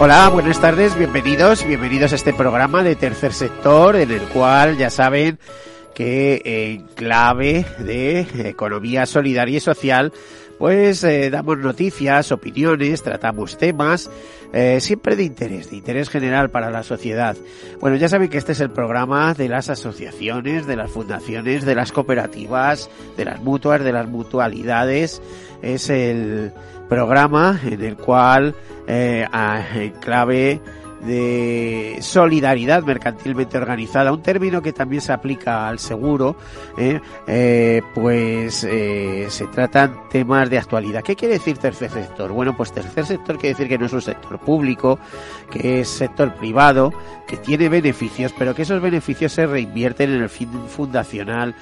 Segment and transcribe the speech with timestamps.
[0.00, 4.90] Hola, buenas tardes, bienvenidos, bienvenidos a este programa de tercer sector en el cual ya
[4.90, 5.40] saben
[5.92, 10.12] que en clave de economía solidaria y social
[10.56, 14.08] pues eh, damos noticias, opiniones, tratamos temas,
[14.52, 17.36] eh, siempre de interés, de interés general para la sociedad.
[17.80, 21.74] Bueno, ya saben que este es el programa de las asociaciones, de las fundaciones, de
[21.74, 25.22] las cooperativas, de las mutuas, de las mutualidades.
[25.62, 26.52] Es el
[26.88, 28.54] programa en el cual
[28.86, 29.26] eh,
[30.00, 30.60] clave
[31.04, 36.36] de solidaridad mercantilmente organizada, un término que también se aplica al seguro,
[36.76, 37.00] ¿eh?
[37.26, 41.02] Eh, pues eh, se tratan temas de actualidad.
[41.02, 42.32] ¿Qué quiere decir tercer sector?
[42.32, 44.98] Bueno, pues tercer sector quiere decir que no es un sector público,
[45.50, 46.92] que es sector privado,
[47.26, 51.54] que tiene beneficios, pero que esos beneficios se reinvierten en el fin fundacional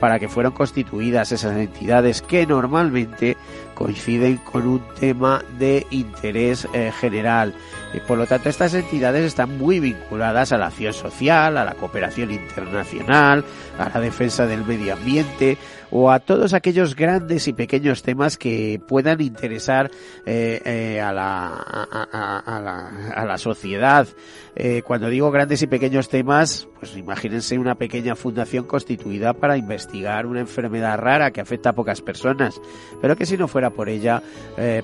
[0.00, 3.36] para que fueron constituidas esas entidades que normalmente
[3.74, 6.66] coinciden con un tema de interés
[7.00, 7.54] general.
[8.00, 12.30] Por lo tanto, estas entidades están muy vinculadas a la acción social, a la cooperación
[12.30, 13.44] internacional,
[13.78, 15.58] a la defensa del medio ambiente
[15.96, 19.92] o a todos aquellos grandes y pequeños temas que puedan interesar
[20.26, 24.08] eh, eh, a, la, a, la, a, la, sociedad.
[24.56, 30.26] Eh, cuando digo grandes y pequeños temas, pues imagínense una pequeña fundación constituida para investigar
[30.26, 32.60] una enfermedad rara que afecta a pocas personas,
[33.00, 34.20] pero que si no fuera por ella,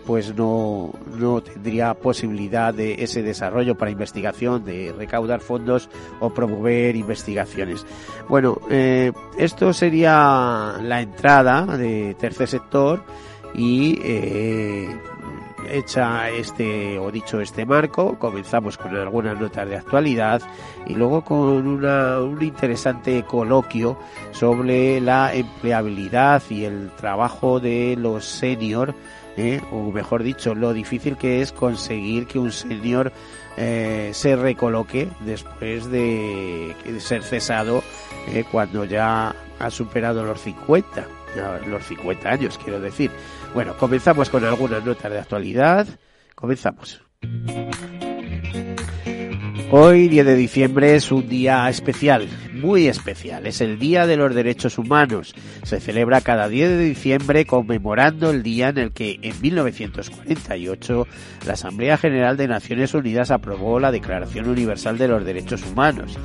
[0.06, 5.88] pues no, no tendría posibilidad de ese desarrollo para investigación, de recaudar fondos
[6.20, 7.84] o promover investigaciones.
[8.28, 8.60] Bueno,
[9.38, 13.02] esto sería la entrada de tercer sector
[13.54, 14.88] y eh,
[15.68, 20.42] hecha este o dicho este marco comenzamos con algunas notas de actualidad
[20.86, 23.98] y luego con una, un interesante coloquio
[24.32, 28.94] sobre la empleabilidad y el trabajo de los senior
[29.36, 33.12] eh, o mejor dicho lo difícil que es conseguir que un senior
[33.56, 37.82] eh, se recoloque después de ser cesado
[38.28, 41.06] eh, cuando ya ha superado los 50,
[41.66, 43.10] los 50 años quiero decir.
[43.54, 45.86] Bueno, comenzamos con algunas notas de actualidad.
[46.34, 47.02] Comenzamos.
[49.72, 53.46] Hoy, 10 de diciembre, es un día especial, muy especial.
[53.46, 55.32] Es el Día de los Derechos Humanos.
[55.62, 61.06] Se celebra cada 10 de diciembre conmemorando el día en el que, en 1948,
[61.46, 66.18] la Asamblea General de Naciones Unidas aprobó la Declaración Universal de los Derechos Humanos.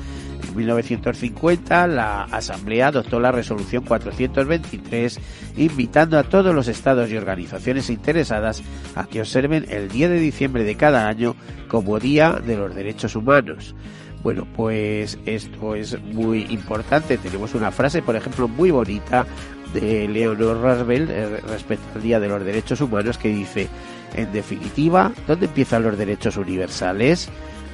[0.56, 5.20] 1950 la Asamblea adoptó la resolución 423
[5.58, 8.64] invitando a todos los estados y organizaciones interesadas
[8.96, 11.36] a que observen el 10 de diciembre de cada año
[11.68, 13.76] como Día de los Derechos Humanos.
[14.24, 17.20] Bueno, pues esto es muy importante.
[17.20, 19.26] Tenemos una frase, por ejemplo, muy bonita
[19.72, 23.68] de Leonor Roosevelt eh, respecto al Día de los Derechos Humanos que dice,
[24.16, 27.30] en definitiva, ¿dónde empiezan los derechos universales?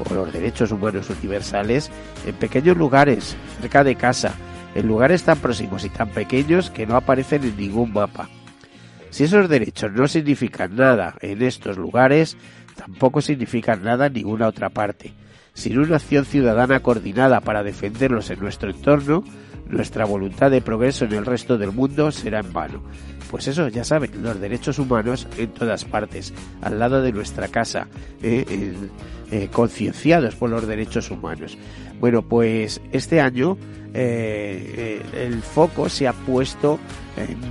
[0.09, 1.91] O los derechos humanos universales
[2.25, 4.33] en pequeños lugares, cerca de casa,
[4.75, 8.29] en lugares tan próximos y tan pequeños que no aparecen en ningún mapa.
[9.09, 12.37] Si esos derechos no significan nada en estos lugares,
[12.75, 15.13] tampoco significan nada en ninguna otra parte.
[15.53, 19.23] Sin una acción ciudadana coordinada para defenderlos en nuestro entorno,
[19.67, 22.81] nuestra voluntad de progreso en el resto del mundo será en vano.
[23.29, 27.87] Pues eso, ya saben, los derechos humanos en todas partes, al lado de nuestra casa,
[28.21, 28.75] eh,
[29.31, 31.57] eh, concienciados por los derechos humanos.
[31.99, 33.57] Bueno, pues este año
[33.93, 36.79] eh, el foco se ha puesto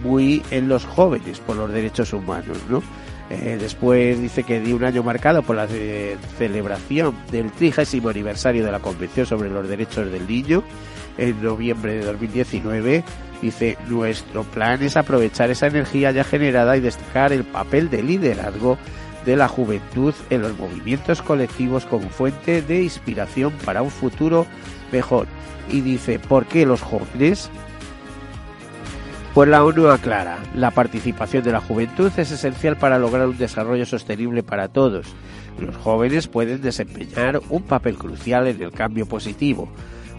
[0.03, 2.83] muy en los jóvenes por los derechos humanos, ¿no?
[3.31, 5.69] Eh, después dice que de un año marcado por la
[6.37, 10.65] celebración del trigésimo aniversario de la Convención sobre los Derechos del Niño
[11.17, 13.05] en noviembre de 2019.
[13.41, 18.77] Dice, nuestro plan es aprovechar esa energía ya generada y destacar el papel de liderazgo
[19.25, 24.47] de la juventud en los movimientos colectivos como fuente de inspiración para un futuro
[24.93, 25.27] mejor.
[25.71, 27.49] Y dice, ¿por qué los jóvenes?
[29.35, 33.87] Pues la ONU aclara, la participación de la juventud es esencial para lograr un desarrollo
[33.87, 35.07] sostenible para todos.
[35.61, 39.69] Los jóvenes pueden desempeñar un papel crucial en el cambio positivo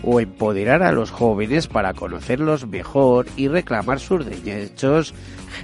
[0.03, 5.13] o empoderar a los jóvenes para conocerlos mejor y reclamar sus derechos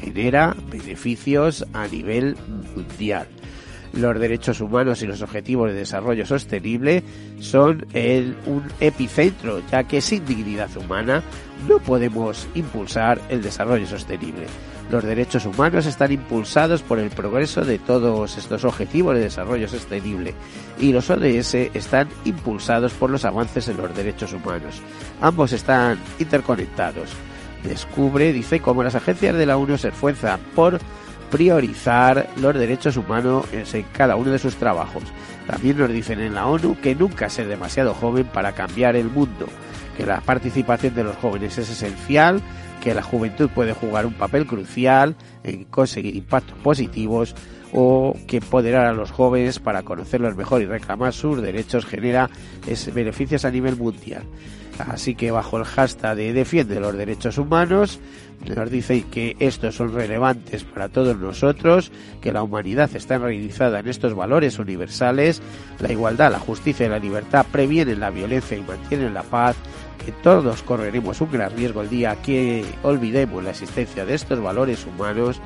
[0.01, 2.35] genera beneficios a nivel
[2.75, 3.27] mundial
[3.97, 7.03] los derechos humanos y los objetivos de desarrollo sostenible
[7.39, 11.23] son el, un epicentro, ya que sin dignidad humana
[11.67, 14.45] no podemos impulsar el desarrollo sostenible.
[14.89, 20.33] Los derechos humanos están impulsados por el progreso de todos estos objetivos de desarrollo sostenible
[20.79, 24.81] y los ODS están impulsados por los avances en los derechos humanos.
[25.19, 27.09] Ambos están interconectados.
[27.63, 30.79] Descubre, dice, cómo las agencias de la ONU se esfuerzan por
[31.29, 35.03] priorizar los derechos humanos en cada uno de sus trabajos.
[35.45, 39.47] También nos dicen en la ONU que nunca ser demasiado joven para cambiar el mundo,
[39.95, 42.41] que la participación de los jóvenes es esencial,
[42.81, 47.35] que la juventud puede jugar un papel crucial en conseguir impactos positivos
[47.73, 52.29] o que empoderar a los jóvenes para conocerlos mejor y reclamar sus derechos genera
[52.93, 54.23] beneficios a nivel mundial.
[54.79, 57.99] Así que bajo el hashtag de defiende los derechos humanos,
[58.45, 61.91] nos dice que estos son relevantes para todos nosotros,
[62.21, 65.41] que la humanidad está enraizada en estos valores universales,
[65.79, 69.55] la igualdad, la justicia y la libertad previenen la violencia y mantienen la paz,
[70.03, 74.85] que todos correremos un gran riesgo el día que olvidemos la existencia de estos valores
[74.85, 75.41] humanos,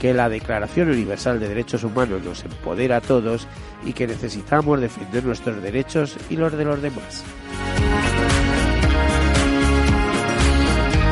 [0.00, 3.46] que la Declaración Universal de Derechos Humanos nos empodera a todos
[3.84, 7.24] y que necesitamos defender nuestros derechos y los de los demás.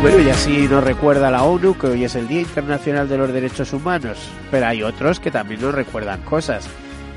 [0.04, 3.32] Bueno, y así nos recuerda la ONU que hoy es el Día Internacional de los
[3.32, 4.18] Derechos Humanos,
[4.50, 6.68] pero hay otros que también nos recuerdan cosas.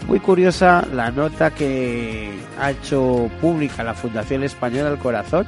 [0.07, 5.45] Muy curiosa la nota que ha hecho pública la Fundación Española del Corazón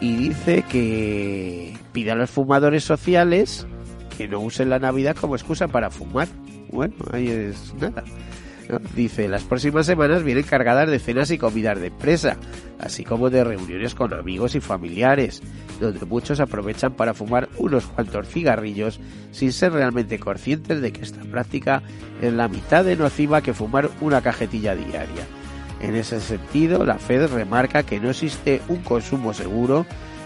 [0.00, 3.66] y dice que pide a los fumadores sociales
[4.16, 6.28] que no usen la Navidad como excusa para fumar.
[6.70, 8.02] Bueno, ahí es nada.
[8.94, 12.36] Dice, las próximas semanas vienen cargadas de cenas y comidas de empresa,
[12.78, 15.42] así como de reuniones con amigos y familiares,
[15.80, 19.00] donde muchos aprovechan para fumar unos cuantos cigarrillos
[19.30, 21.82] sin ser realmente conscientes de que esta práctica
[22.20, 25.26] es la mitad de nociva que fumar una cajetilla diaria.
[25.80, 29.84] En ese sentido, la Fed remarca que no existe un consumo seguro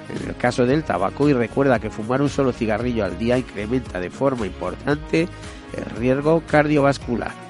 [0.08, 3.98] en el caso del tabaco y recuerda que fumar un solo cigarrillo al día incrementa
[3.98, 5.28] de forma importante
[5.76, 7.45] el riesgo cardiovascular.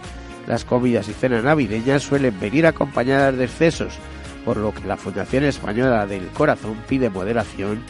[0.47, 3.99] Las comidas y cenas navideñas suelen venir acompañadas de excesos,
[4.45, 7.83] por lo que la Fundación Española del Corazón pide moderación,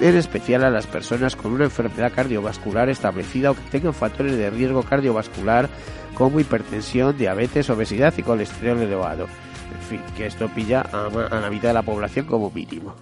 [0.00, 4.48] en especial a las personas con una enfermedad cardiovascular establecida o que tengan factores de
[4.48, 5.68] riesgo cardiovascular
[6.14, 9.24] como hipertensión, diabetes, obesidad y colesterol elevado.
[9.24, 12.94] En fin, que esto pilla a, la mitad de la población como mínimo.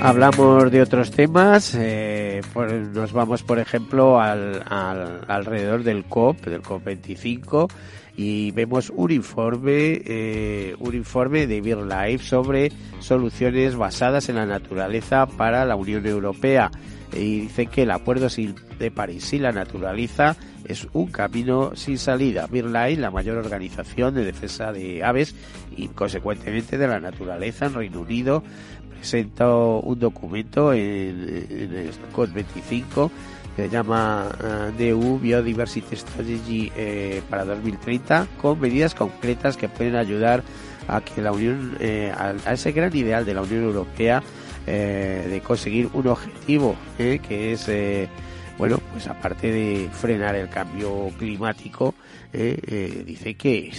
[0.00, 2.25] Hablamos de otros temas, eh,
[2.94, 4.62] nos vamos por ejemplo al,
[5.28, 7.70] alrededor del COP, del COP25,
[8.16, 15.26] y vemos un informe, eh, un informe de BirdLife sobre soluciones basadas en la naturaleza
[15.26, 16.70] para la Unión Europea.
[17.12, 18.28] Y dice que el acuerdo
[18.78, 22.46] de París si la naturaleza es un camino sin salida.
[22.46, 25.34] BirdLife, la mayor organización de defensa de aves
[25.76, 28.42] y consecuentemente de la naturaleza en Reino Unido,
[28.98, 33.10] presenta un documento en, el COP25
[33.54, 34.28] que se llama
[34.78, 36.70] DU Biodiversity Strategy
[37.30, 40.42] para 2030, con medidas concretas que pueden ayudar
[40.88, 44.22] a que la Unión, a, ese gran ideal de la Unión Europea
[44.66, 47.66] de conseguir un objetivo que es
[48.58, 51.94] bueno, pues aparte de frenar el cambio climático,
[52.38, 53.72] eh, eh, dice que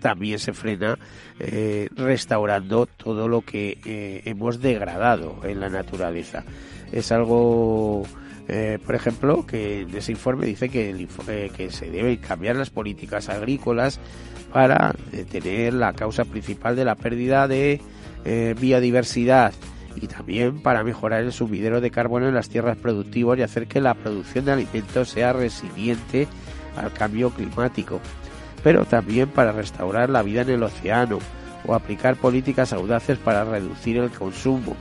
[0.00, 0.98] también se frena
[1.38, 3.78] eh, restaurando todo lo que
[4.24, 6.42] hemos degradado en la naturaleza.
[6.90, 8.02] Es algo,
[8.84, 11.06] por ejemplo, que en ese informe dice que,
[11.56, 14.00] que se deben cambiar las políticas agrícolas
[14.52, 17.80] para detener la causa principal de la pérdida de
[18.60, 19.54] biodiversidad
[19.94, 23.80] y también para mejorar el subidero de carbono en las tierras productivas y hacer que
[23.80, 26.26] la producción de alimentos sea resiliente
[26.76, 28.00] al cambio climático,
[28.62, 31.18] pero también para restaurar la vida en el océano
[31.66, 34.76] o aplicar políticas audaces para reducir el consumo.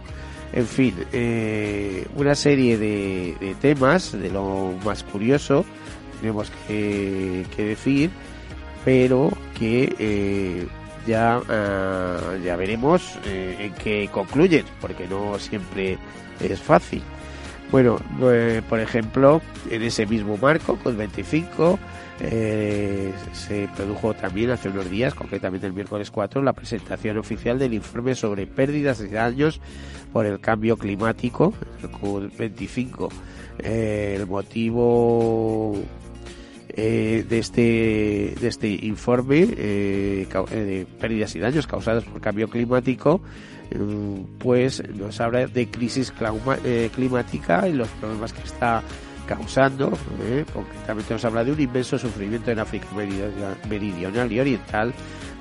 [0.54, 5.66] En fin, eh, una serie de, temas de lo más curioso
[6.20, 8.12] tenemos que, decir,
[8.84, 10.68] pero que eh,
[11.08, 15.98] ya, ah, ya veremos eh, en qué concluyen, porque no siempre
[16.40, 17.02] es fácil.
[17.72, 21.80] Bueno, eh, por ejemplo, en ese mismo marco, con 25,
[22.20, 27.74] eh, se produjo también hace unos días, concretamente el miércoles 4, la presentación oficial del
[27.74, 29.62] informe sobre pérdidas de daños
[30.12, 31.54] por el cambio climático,
[32.04, 33.10] el 25.
[33.64, 35.78] el motivo
[36.74, 42.48] eh, de este de este informe eh, eh, de pérdidas y daños causados por cambio
[42.48, 43.20] climático
[44.40, 46.14] pues nos habla de crisis
[46.94, 48.84] climática y los problemas que está
[49.26, 49.92] causando
[50.54, 52.88] concretamente nos habla de un inmenso sufrimiento en África
[53.70, 54.94] meridional y oriental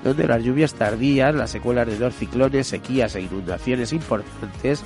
[0.04, 4.82] donde las lluvias tardías las secuelas de dos ciclones sequías e inundaciones importantes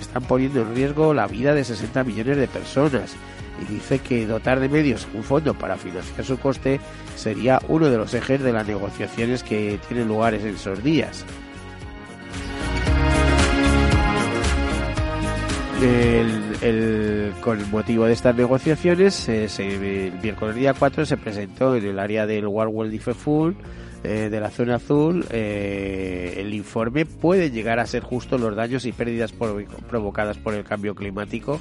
[0.00, 3.14] están poniendo en riesgo la vida de 60 millones de personas
[3.62, 6.80] y dice que dotar de medios un fondo para financiar su coste
[7.16, 11.24] sería uno de los ejes de las negociaciones que tienen lugar en esos días.
[17.40, 21.98] Con el motivo de estas negociaciones, eh, el miércoles día 4 se presentó en el
[21.98, 23.56] área del World Wildlife Fund
[24.02, 28.84] eh, de la zona azul, eh, el informe puede llegar a ser justo los daños
[28.86, 29.32] y pérdidas
[29.88, 31.60] provocadas por el cambio climático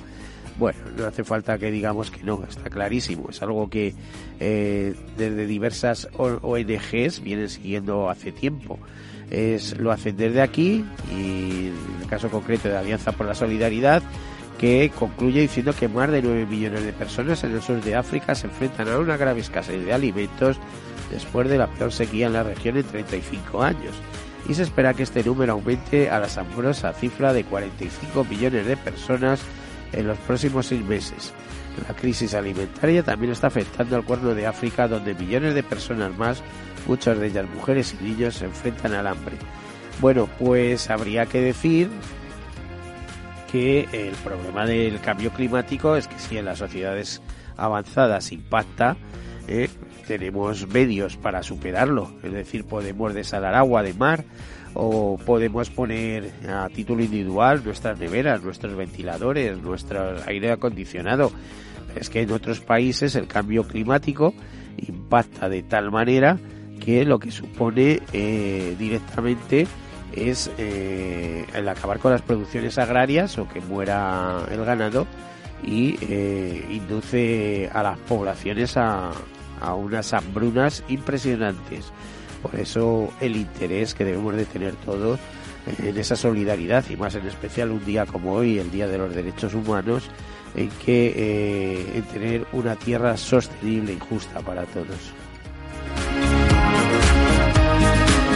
[0.58, 3.30] bueno, no hace falta que digamos que no, está clarísimo.
[3.30, 3.94] Es algo que
[4.40, 8.80] eh, desde diversas ONGs vienen siguiendo hace tiempo.
[9.30, 14.04] Es, lo hacen desde aquí y en el caso concreto de Alianza por la Solidaridad,
[14.58, 18.36] que concluye diciendo que más de 9 millones de personas en el sur de África
[18.36, 20.58] se enfrentan a una grave escasez de alimentos
[21.12, 23.94] después de la peor sequía en la región en 35 años.
[24.48, 28.78] Y se espera que este número aumente a la asombrosa cifra de 45 millones de
[28.78, 29.42] personas
[29.94, 31.34] en los próximos seis meses.
[31.88, 36.44] La crisis alimentaria también está afectando al cuerno de África, donde millones de personas más,
[36.88, 39.36] muchas de ellas mujeres y niños, se enfrentan al hambre.
[40.00, 41.90] Bueno, pues habría que decir
[43.52, 47.22] que el problema del cambio climático es que si en las sociedades
[47.56, 48.98] avanzadas impacta,
[49.48, 49.70] eh,
[50.08, 52.12] tenemos medios para superarlo.
[52.24, 54.26] Es decir, podemos desalar agua de mar,
[54.74, 61.32] o podemos poner a título individual nuestras neveras, nuestros ventiladores, nuestro aire acondicionado.
[61.96, 64.34] Es que en otros países el cambio climático
[64.78, 66.40] impacta de tal manera
[66.84, 69.68] que lo que supone eh, directamente
[70.14, 75.08] es eh, el acabar con las producciones agrarias o que muera el ganado
[75.64, 79.12] y eh, induce a las poblaciones a,
[79.78, 81.86] unas hambrunas impresionantes.
[82.42, 85.22] Por eso el interés que debemos de tener todos
[85.82, 89.16] en esa solidaridad y más en especial un día como hoy, el Día de los
[89.16, 90.10] Derechos Humanos,
[90.54, 95.14] en que en tener una tierra sostenible y justa para todos.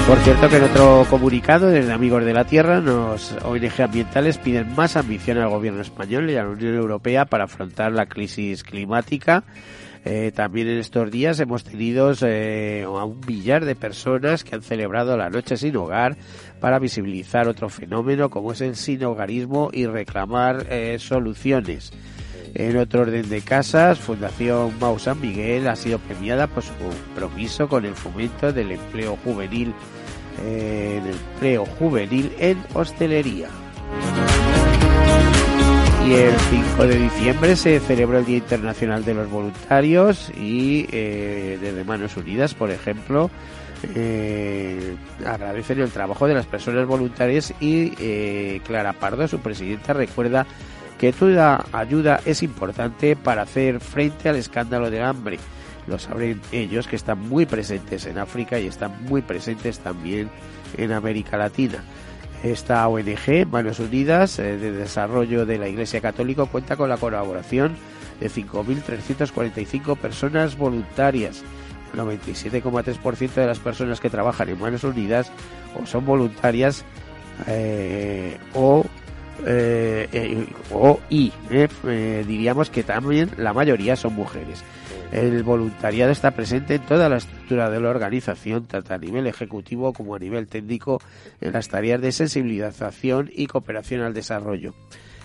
[0.08, 4.74] Por cierto que en otro comunicado desde Amigos de la Tierra, los ONG ambientales piden
[4.74, 9.44] más ambición al gobierno español y a la Unión Europea para afrontar la crisis climática
[10.10, 14.62] eh, también en estos días hemos tenido eh, a un billar de personas que han
[14.62, 16.16] celebrado la noche sin hogar
[16.62, 21.92] para visibilizar otro fenómeno como es el sin hogarismo y reclamar eh, soluciones.
[22.60, 27.70] En otro orden de casas, Fundación Mau San Miguel ha sido premiada por su compromiso
[27.70, 29.76] con el fomento del empleo juvenil,
[30.44, 33.50] el empleo juvenil en hostelería.
[36.08, 41.60] Y el 5 de diciembre se celebra el Día Internacional de los Voluntarios y eh,
[41.62, 43.30] desde Manos Unidas, por ejemplo,
[43.94, 50.48] eh, agradecen el trabajo de las personas voluntarias y eh, Clara Pardo, su presidenta, recuerda
[50.98, 55.40] que toda ayuda es importante para hacer frente al escándalo de hambre.
[55.88, 60.30] Lo saben ellos que están muy presentes en África y están muy presentes también
[60.78, 61.84] en América Latina.
[62.44, 67.76] Esta ONG, Manos Unidas, eh, de Desarrollo de la Iglesia Católica, cuenta con la colaboración
[68.20, 71.44] de 5.345 personas voluntarias.
[71.94, 75.32] El 97,3% de las personas que trabajan en Manos Unidas
[75.82, 76.84] o son voluntarias
[77.48, 78.86] eh, o
[79.46, 84.64] eh, o y diríamos que también la mayoría son mujeres.
[85.12, 89.94] El voluntariado está presente en toda la estructura de la organización, tanto a nivel ejecutivo
[89.94, 91.02] como a nivel técnico,
[91.40, 94.74] en las tareas de sensibilización y cooperación al desarrollo.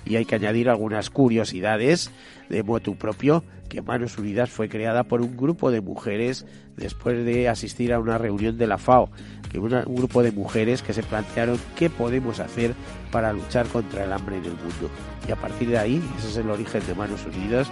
[0.04, 2.10] Y hay que añadir algunas curiosidades
[2.48, 6.44] de motu propio, que Manos Unidas fue creada por un grupo de mujeres
[6.76, 9.10] después de asistir a una reunión de la FAO,
[9.50, 12.74] que un grupo de mujeres que se plantearon qué podemos hacer
[13.10, 14.90] para luchar contra el hambre en el mundo.
[15.26, 17.70] Y a partir de ahí, ese es el origen de Manos Unidas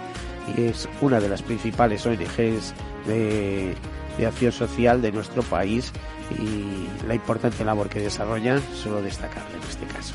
[0.55, 2.73] y es una de las principales ONGs
[3.07, 3.75] de,
[4.17, 5.91] de acción social de nuestro país
[6.39, 10.13] y la importante labor que desarrollan solo destacarle en este caso.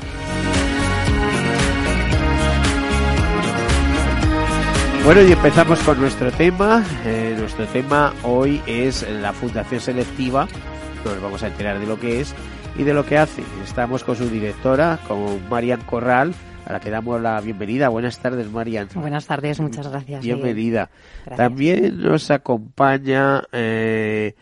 [5.07, 6.83] Bueno, y empezamos con nuestro tema.
[7.05, 10.49] Eh, nuestro tema hoy es la Fundación Selectiva.
[11.05, 12.35] Nos vamos a enterar de lo que es
[12.77, 13.41] y de lo que hace.
[13.63, 16.33] Estamos con su directora, con Marian Corral,
[16.65, 17.87] a la que damos la bienvenida.
[17.87, 18.89] Buenas tardes, Marian.
[18.95, 20.21] Buenas tardes, muchas gracias.
[20.21, 20.89] Bienvenida.
[21.37, 24.35] También nos acompaña eh,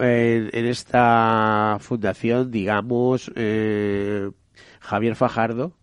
[0.00, 4.30] en, esta fundación, digamos, eh,
[4.80, 5.74] Javier Fajardo.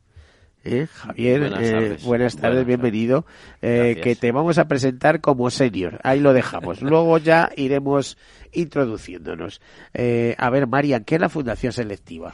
[0.67, 0.87] ¿Eh?
[0.91, 3.25] Javier, buenas tardes, bienvenido.
[3.61, 5.99] que te vamos a presentar como senior.
[6.03, 6.81] Ahí lo dejamos.
[6.83, 8.17] Luego ya iremos
[8.51, 9.61] introduciéndonos.
[9.93, 12.33] a ver, Marian, ¿qué es la Fundación Selectiva?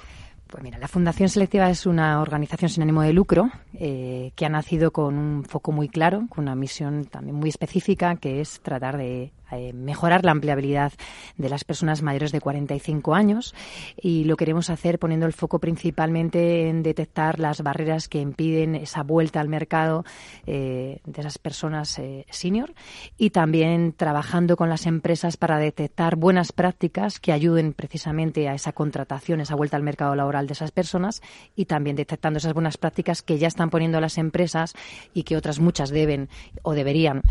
[0.54, 4.50] Pues mira, la Fundación Selectiva es una organización sin ánimo de lucro eh, que ha
[4.50, 8.98] nacido con un foco muy claro, con una misión también muy específica, que es tratar
[8.98, 10.94] de eh, mejorar la empleabilidad
[11.38, 13.56] de las personas mayores de 45 años.
[13.98, 19.02] Y lo queremos hacer poniendo el foco principalmente en detectar las barreras que impiden esa
[19.02, 20.06] vuelta al mercado
[20.46, 22.76] eh, de esas personas senior.
[23.18, 28.72] Y también trabajando con las empresas para detectar buenas prácticas que ayuden precisamente a esa
[28.72, 31.22] contratación, esa vuelta al mercado laboral de esas personas
[31.56, 34.74] y también detectando esas buenas prácticas que ya están poniendo las empresas
[35.14, 36.30] y que otras muchas deben
[36.62, 37.22] o deberían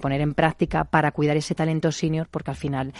[0.00, 2.92] poner en práctica para cuidar ese talento senior, porque al final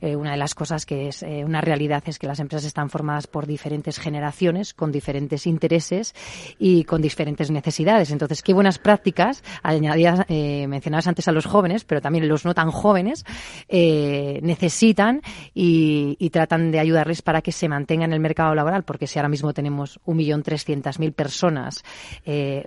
[0.00, 2.90] eh, una de las cosas que es eh, una realidad es que las empresas están
[2.90, 6.14] formadas por diferentes generaciones, con diferentes intereses
[6.58, 8.10] y con diferentes necesidades.
[8.10, 12.54] Entonces, qué buenas prácticas, añadidas, eh, mencionabas antes a los jóvenes, pero también los no
[12.54, 13.24] tan jóvenes,
[13.68, 15.22] necesitan
[15.54, 19.18] y, y, tratan de ayudarles para que se mantengan en el mercado laboral, porque si
[19.18, 21.84] ahora mismo tenemos 1.300.000 personas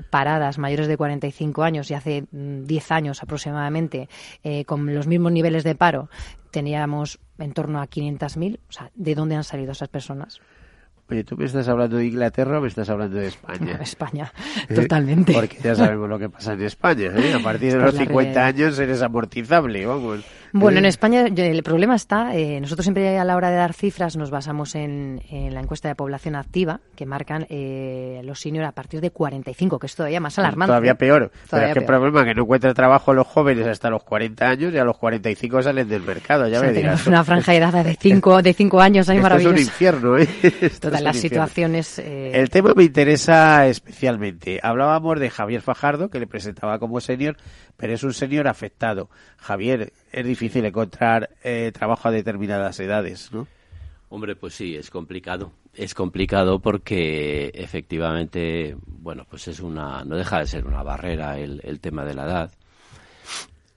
[0.10, 4.10] paradas mayores de 45 años y hace 10 mm, años aproximadamente
[4.66, 6.10] con los mismos niveles de paro
[6.52, 8.60] teníamos en torno a 500.000.
[8.70, 10.40] O sea, ¿de dónde han salido esas personas?
[11.12, 13.80] Oye, ¿tú me estás hablando de Inglaterra o me estás hablando de España?
[13.82, 14.32] España,
[14.68, 14.76] ¿Eh?
[14.76, 15.34] totalmente.
[15.34, 17.12] Porque ya sabemos lo que pasa en España.
[17.16, 17.34] ¿eh?
[17.34, 20.24] A partir de los 50 años eres amortizable, vamos.
[20.54, 24.18] Bueno, en España el problema está, eh, nosotros siempre a la hora de dar cifras
[24.18, 29.02] nos basamos en, la encuesta de población activa, que marcan eh, los seniors a partir
[29.02, 30.70] de 45, que es todavía más alarmante.
[30.70, 31.32] Todavía peor.
[31.50, 34.78] Todavía Pero qué problema, que no encuentra trabajo los jóvenes hasta los 40 años y
[34.78, 37.06] a los 45 salen del mercado, ya me dirás.
[37.08, 39.56] una franja de edad de 5 de cinco años, ahí maravilloso.
[39.56, 40.28] es un infierno, ¿eh?
[40.82, 42.00] Todas las situaciones...
[42.00, 44.60] Eh, el tema me interesa especialmente.
[44.62, 47.38] Hablábamos de Javier Fajardo, que le presentaba como senior,
[47.80, 49.10] pero es un senior afectado.
[49.38, 53.48] Javier, es difícil encontrar eh, trabajo a determinadas edades, ¿no?
[54.10, 55.54] Hombre, pues sí, es complicado.
[55.74, 61.62] Es complicado porque efectivamente, bueno, pues es una, no deja de ser una barrera el,
[61.64, 62.52] el tema de la edad.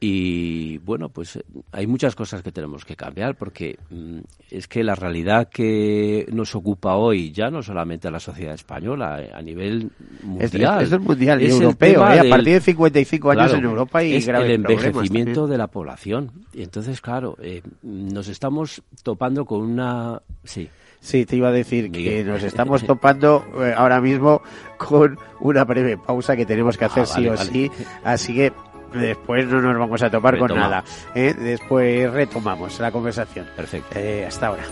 [0.04, 4.18] Y bueno, pues eh, hay muchas cosas que tenemos que cambiar porque mm,
[4.50, 9.22] es que la realidad que nos ocupa hoy ya no solamente a la sociedad española,
[9.22, 9.92] eh, a nivel
[10.24, 10.82] mundial.
[10.82, 14.26] Es, es, mundial y europeo, eh, a partir de 55 años en Europa y es
[14.26, 16.32] el envejecimiento de la población.
[16.52, 17.36] Y entonces, claro,
[17.84, 20.20] nos estamos topando con una...
[20.42, 20.68] Sí.
[20.98, 23.44] Sí, te iba a decir que nos estamos topando
[23.76, 24.42] ahora mismo
[24.78, 27.70] con una breve pausa que tenemos que hacer ah, sí o sí.
[28.04, 28.52] Así que
[28.92, 30.84] después no nos vamos a topar con nada.
[31.14, 31.34] ¿eh?
[31.34, 33.46] Después retomamos la conversación.
[33.56, 33.98] Perfecto.
[33.98, 34.62] Eh, hasta ahora.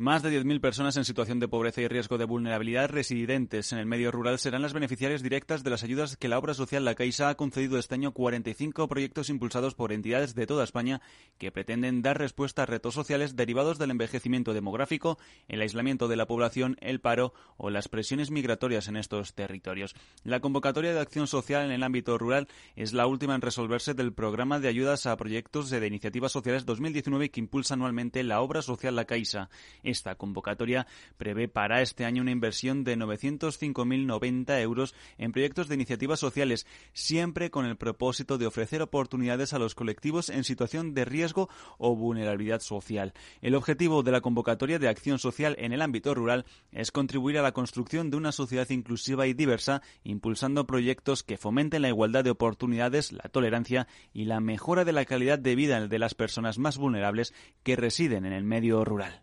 [0.00, 3.86] Más de 10.000 personas en situación de pobreza y riesgo de vulnerabilidad residentes en el
[3.86, 7.30] medio rural serán las beneficiarias directas de las ayudas que la obra social La Caixa
[7.30, 11.00] ha concedido este año 45 proyectos impulsados por entidades de toda España
[11.36, 16.26] que pretenden dar respuesta a retos sociales derivados del envejecimiento demográfico, el aislamiento de la
[16.26, 19.96] población, el paro o las presiones migratorias en estos territorios.
[20.22, 24.12] La convocatoria de acción social en el ámbito rural es la última en resolverse del
[24.12, 28.94] programa de ayudas a proyectos de iniciativas sociales 2019 que impulsa anualmente la obra social
[28.94, 29.50] La Caixa.
[29.88, 36.20] Esta convocatoria prevé para este año una inversión de 905.090 euros en proyectos de iniciativas
[36.20, 41.48] sociales, siempre con el propósito de ofrecer oportunidades a los colectivos en situación de riesgo
[41.78, 43.14] o vulnerabilidad social.
[43.40, 47.42] El objetivo de la convocatoria de acción social en el ámbito rural es contribuir a
[47.42, 52.30] la construcción de una sociedad inclusiva y diversa, impulsando proyectos que fomenten la igualdad de
[52.30, 56.76] oportunidades, la tolerancia y la mejora de la calidad de vida de las personas más
[56.76, 59.22] vulnerables que residen en el medio rural.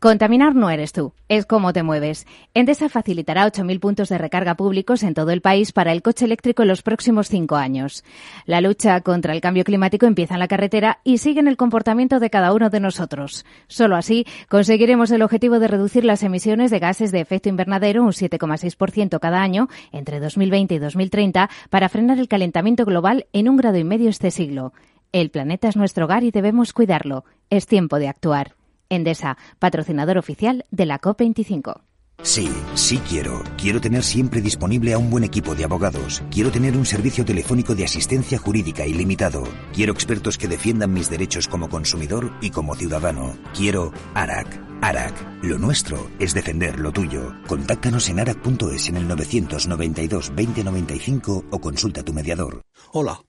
[0.00, 2.26] Contaminar no eres tú, es cómo te mueves.
[2.54, 6.62] Endesa facilitará 8.000 puntos de recarga públicos en todo el país para el coche eléctrico
[6.62, 8.02] en los próximos cinco años.
[8.46, 12.18] La lucha contra el cambio climático empieza en la carretera y sigue en el comportamiento
[12.18, 13.44] de cada uno de nosotros.
[13.68, 18.12] Solo así conseguiremos el objetivo de reducir las emisiones de gases de efecto invernadero un
[18.12, 23.76] 7,6% cada año entre 2020 y 2030 para frenar el calentamiento global en un grado
[23.76, 24.72] y medio este siglo.
[25.12, 27.26] El planeta es nuestro hogar y debemos cuidarlo.
[27.50, 28.54] Es tiempo de actuar.
[28.90, 31.80] Endesa, patrocinador oficial de la COP25.
[32.22, 33.42] Sí, sí quiero.
[33.56, 36.22] Quiero tener siempre disponible a un buen equipo de abogados.
[36.30, 39.44] Quiero tener un servicio telefónico de asistencia jurídica ilimitado.
[39.72, 43.38] Quiero expertos que defiendan mis derechos como consumidor y como ciudadano.
[43.54, 44.60] Quiero ARAC.
[44.82, 45.42] ARAC.
[45.42, 47.34] Lo nuestro es defender lo tuyo.
[47.46, 52.62] Contáctanos en arac.es en el 992 2095 o consulta a tu mediador.
[52.92, 53.22] Hola.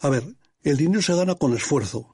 [0.00, 0.24] A ver,
[0.62, 2.13] el dinero se gana con esfuerzo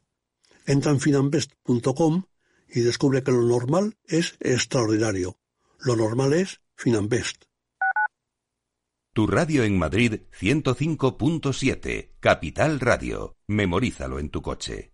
[0.71, 2.23] Entra en finambest.com
[2.69, 5.37] y descubre que lo normal es extraordinario.
[5.79, 7.43] Lo normal es Finambest.
[9.13, 13.35] Tu radio en Madrid 105.7, Capital Radio.
[13.47, 14.93] Memorízalo en tu coche.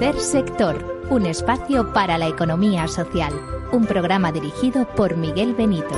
[0.00, 3.34] Tercer sector, un espacio para la economía social.
[3.70, 5.90] Un programa dirigido por Miguel Benito.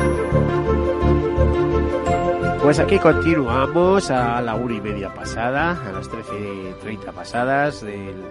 [2.61, 8.25] Pues aquí continuamos a la una y media pasada, a las 13.30 pasadas del,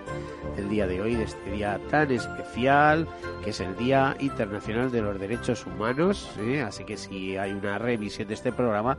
[0.70, 3.08] día de hoy, de este día tan especial,
[3.42, 6.30] que es el Día Internacional de los Derechos Humanos.
[6.42, 6.60] ¿eh?
[6.60, 8.98] Así que si hay una revisión de este programa,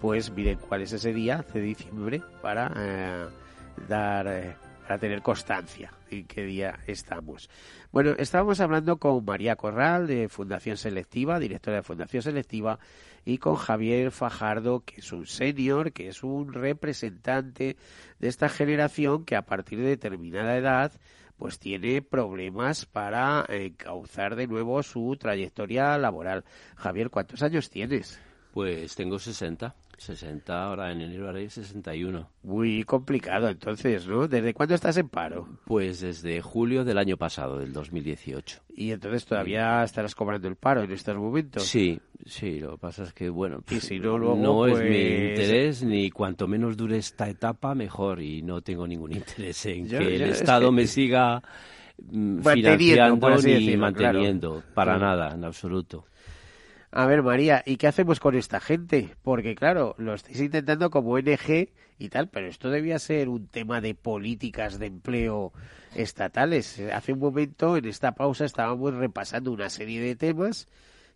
[0.00, 3.26] pues miren cuál es ese día de diciembre para eh,
[3.86, 4.26] dar...
[4.26, 7.50] Eh, para tener constancia en qué día estamos.
[7.90, 12.78] Bueno, estábamos hablando con María Corral de Fundación Selectiva, directora de Fundación Selectiva,
[13.24, 17.76] y con Javier Fajardo, que es un senior, que es un representante
[18.18, 20.92] de esta generación que a partir de determinada edad
[21.36, 26.44] pues tiene problemas para encauzar de nuevo su trayectoria laboral.
[26.76, 28.20] Javier, ¿cuántos años tienes?
[28.52, 29.74] Pues tengo 60.
[29.98, 32.28] 60, ahora en enero haré 61.
[32.42, 34.28] Muy complicado entonces, ¿no?
[34.28, 35.48] ¿Desde cuándo estás en paro?
[35.64, 38.60] Pues desde julio del año pasado, del 2018.
[38.76, 41.62] ¿Y entonces todavía estarás cobrando el paro en estos momentos?
[41.64, 44.88] Sí, sí, lo que pasa es que, bueno, y si no, luego, no es mi
[44.88, 49.88] pues- interés, ni cuanto menos dure esta etapa, mejor, y no tengo ningún interés en
[49.88, 51.42] Yo- que yo- el es Estado que- me siga
[52.10, 54.74] mm, financiando ni decirlo, manteniendo, claro.
[54.74, 56.06] para nada, en absoluto.
[56.96, 59.16] A ver, María, ¿y qué hacemos con esta gente?
[59.24, 63.80] Porque, claro, lo estáis intentando como ONG y tal, pero esto debía ser un tema
[63.80, 65.52] de políticas de empleo
[65.96, 66.80] estatales.
[66.92, 70.68] Hace un momento, en esta pausa, estábamos repasando una serie de temas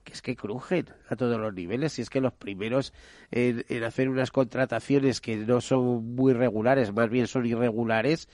[0.02, 2.92] que es que crujen a todos los niveles y es que los primeros
[3.30, 8.28] en, en hacer unas contrataciones que no son muy regulares, más bien son irregulares,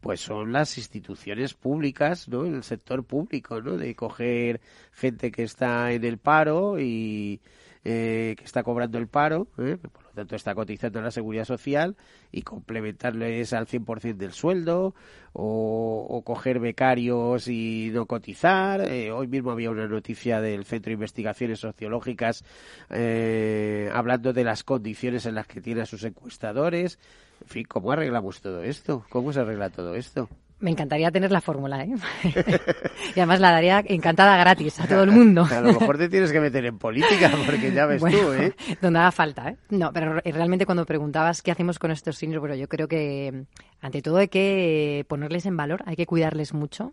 [0.00, 2.44] pues son las instituciones públicas, ¿no?
[2.44, 3.76] El sector público, ¿no?
[3.76, 4.60] De coger
[4.92, 7.40] gente que está en el paro y
[7.84, 9.78] eh, que está cobrando el paro, ¿eh?
[10.18, 11.96] Tanto está cotizando a la seguridad social
[12.32, 14.94] y complementarles al 100% del sueldo
[15.32, 18.80] o, o coger becarios y no cotizar.
[18.80, 22.44] Eh, hoy mismo había una noticia del Centro de Investigaciones Sociológicas
[22.90, 26.98] eh, hablando de las condiciones en las que tiene a sus encuestadores.
[27.40, 29.04] En fin, ¿cómo arreglamos todo esto?
[29.10, 30.28] ¿Cómo se arregla todo esto?
[30.60, 31.94] Me encantaría tener la fórmula, ¿eh?
[33.14, 35.46] y además la daría encantada gratis a todo el mundo.
[35.48, 38.52] A lo mejor te tienes que meter en política, porque ya ves Bueno, tú, ¿eh?
[38.82, 39.56] Donde haga falta, ¿eh?
[39.70, 43.44] No, pero re- realmente cuando preguntabas qué hacemos con estos seniors, bueno, yo creo que
[43.80, 46.92] ante todo hay que ponerles en valor, hay que cuidarles mucho,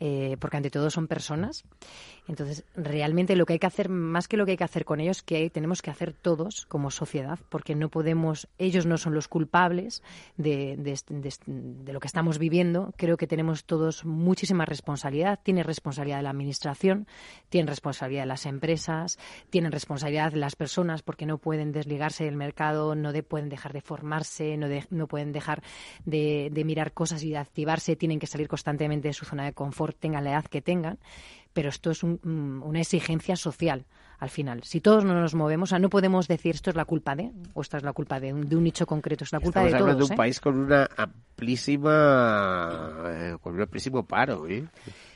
[0.00, 1.64] eh, porque ante todo son personas.
[2.28, 5.00] Entonces, realmente lo que hay que hacer, más que lo que hay que hacer con
[5.00, 9.26] ellos, que tenemos que hacer todos como sociedad, porque no podemos, ellos no son los
[9.26, 10.02] culpables
[10.36, 12.94] de, de de de lo que estamos viviendo.
[12.96, 15.40] Creo que tenemos todos muchísima responsabilidad.
[15.42, 17.06] Tiene responsabilidad de la administración,
[17.48, 19.18] tiene responsabilidad de las empresas,
[19.50, 23.80] tienen responsabilidad las personas porque no pueden desligarse del mercado, no de- pueden dejar de
[23.80, 25.62] formarse, no, de- no pueden dejar
[26.04, 29.52] de, de mirar cosas y de activarse, tienen que salir constantemente de su zona de
[29.52, 30.98] confort, tengan la edad que tengan.
[31.52, 33.84] Pero esto es un- un- una exigencia social
[34.18, 34.62] al final.
[34.62, 37.32] Si todos no nos movemos, o sea, no podemos decir esto es la culpa de,
[37.54, 39.72] o esta es la culpa de un, de un nicho concreto, es la culpa Estamos
[39.72, 40.08] de hablando todos.
[40.08, 40.16] de un ¿eh?
[40.16, 44.64] país con una amplísima, eh, con un amplísimo paro, ¿eh?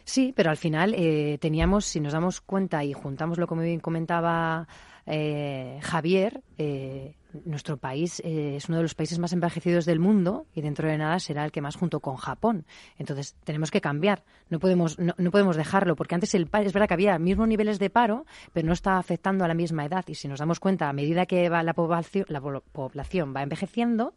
[0.05, 3.65] Sí, pero al final eh, teníamos, si nos damos cuenta y juntamos lo que muy
[3.67, 4.67] bien comentaba
[5.07, 10.47] eh, Javier, eh, nuestro país eh, es uno de los países más envejecidos del mundo
[10.55, 12.65] y dentro de nada será el que más junto con Japón.
[12.99, 16.89] Entonces tenemos que cambiar, no podemos, no, no podemos dejarlo, porque antes el es verdad
[16.89, 20.05] que había mismos niveles de paro, pero no está afectando a la misma edad.
[20.09, 23.43] Y si nos damos cuenta, a medida que va la población, la po- población va
[23.43, 24.15] envejeciendo,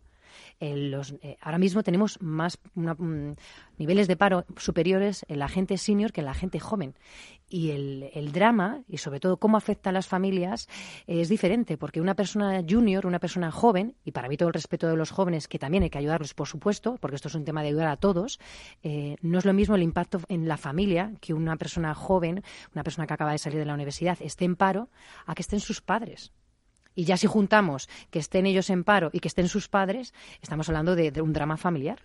[0.59, 3.35] eh, los, eh, ahora mismo tenemos más una- mm,
[3.77, 6.95] niveles de paro superiores en la gente senior que en la gente joven.
[7.51, 10.67] Y el, el drama, y sobre todo cómo afecta a las familias,
[11.07, 14.87] es diferente, porque una persona junior, una persona joven, y para mí todo el respeto
[14.87, 17.61] de los jóvenes, que también hay que ayudarlos, por supuesto, porque esto es un tema
[17.63, 18.39] de ayudar a todos,
[18.83, 22.43] eh, no es lo mismo el impacto en la familia que una persona joven,
[22.73, 24.89] una persona que acaba de salir de la universidad, esté en paro,
[25.25, 26.31] a que estén sus padres.
[26.99, 30.67] Y ya si juntamos que estén ellos en paro y que estén sus padres, estamos
[30.67, 31.97] hablando de, de un drama familiar.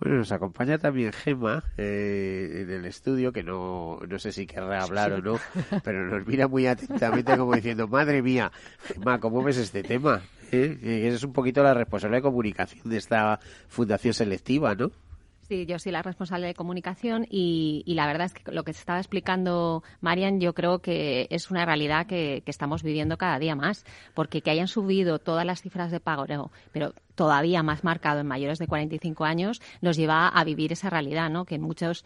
[0.00, 4.82] Bueno, nos acompaña también Gema eh, en el estudio, que no, no sé si querrá
[4.82, 5.38] hablar o no,
[5.84, 8.50] pero nos mira muy atentamente como diciendo, madre mía,
[8.88, 10.20] Gema, ¿cómo ves este tema?
[10.50, 10.76] ¿Eh?
[10.82, 14.90] Que Eres un poquito la responsable de comunicación de esta fundación selectiva, ¿no?
[15.50, 18.72] Sí, yo soy la responsable de comunicación y, y la verdad es que lo que
[18.72, 23.56] se estaba explicando Marian yo creo que es una realidad que, estamos viviendo cada día
[23.56, 23.84] más,
[24.14, 28.28] porque que hayan subido todas las cifras de pago, no, pero todavía más marcado en
[28.28, 31.44] mayores de 45 años, nos lleva a vivir esa realidad, ¿no?
[31.44, 32.04] Que en muchos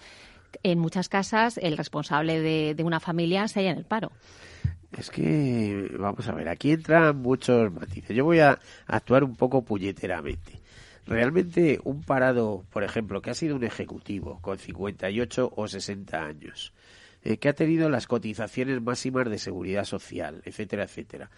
[0.63, 4.11] en muchas casas el responsable de, de una familia se halla en el paro.
[4.97, 8.17] Es que, vamos a ver, aquí entran muchos matices.
[8.17, 10.64] Yo voy a actuar un poco puñeteramente.
[11.07, 16.73] Realmente un parado, por ejemplo, que ha sido un ejecutivo con 58 o 60 años,
[17.23, 21.31] eh, que ha tenido las cotizaciones máximas de seguridad social, etcétera, etcétera,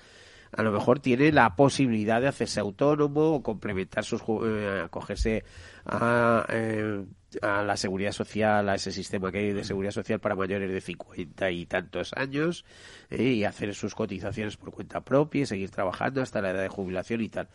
[0.52, 5.44] a lo mejor tiene la posibilidad de hacerse autónomo o complementar sus eh, acogerse
[5.84, 7.04] a, eh,
[7.42, 10.80] a la seguridad social, a ese sistema que hay de seguridad social para mayores de
[10.80, 12.64] 50 y tantos años
[13.10, 16.68] eh, y hacer sus cotizaciones por cuenta propia y seguir trabajando hasta la edad de
[16.68, 17.48] jubilación y tal.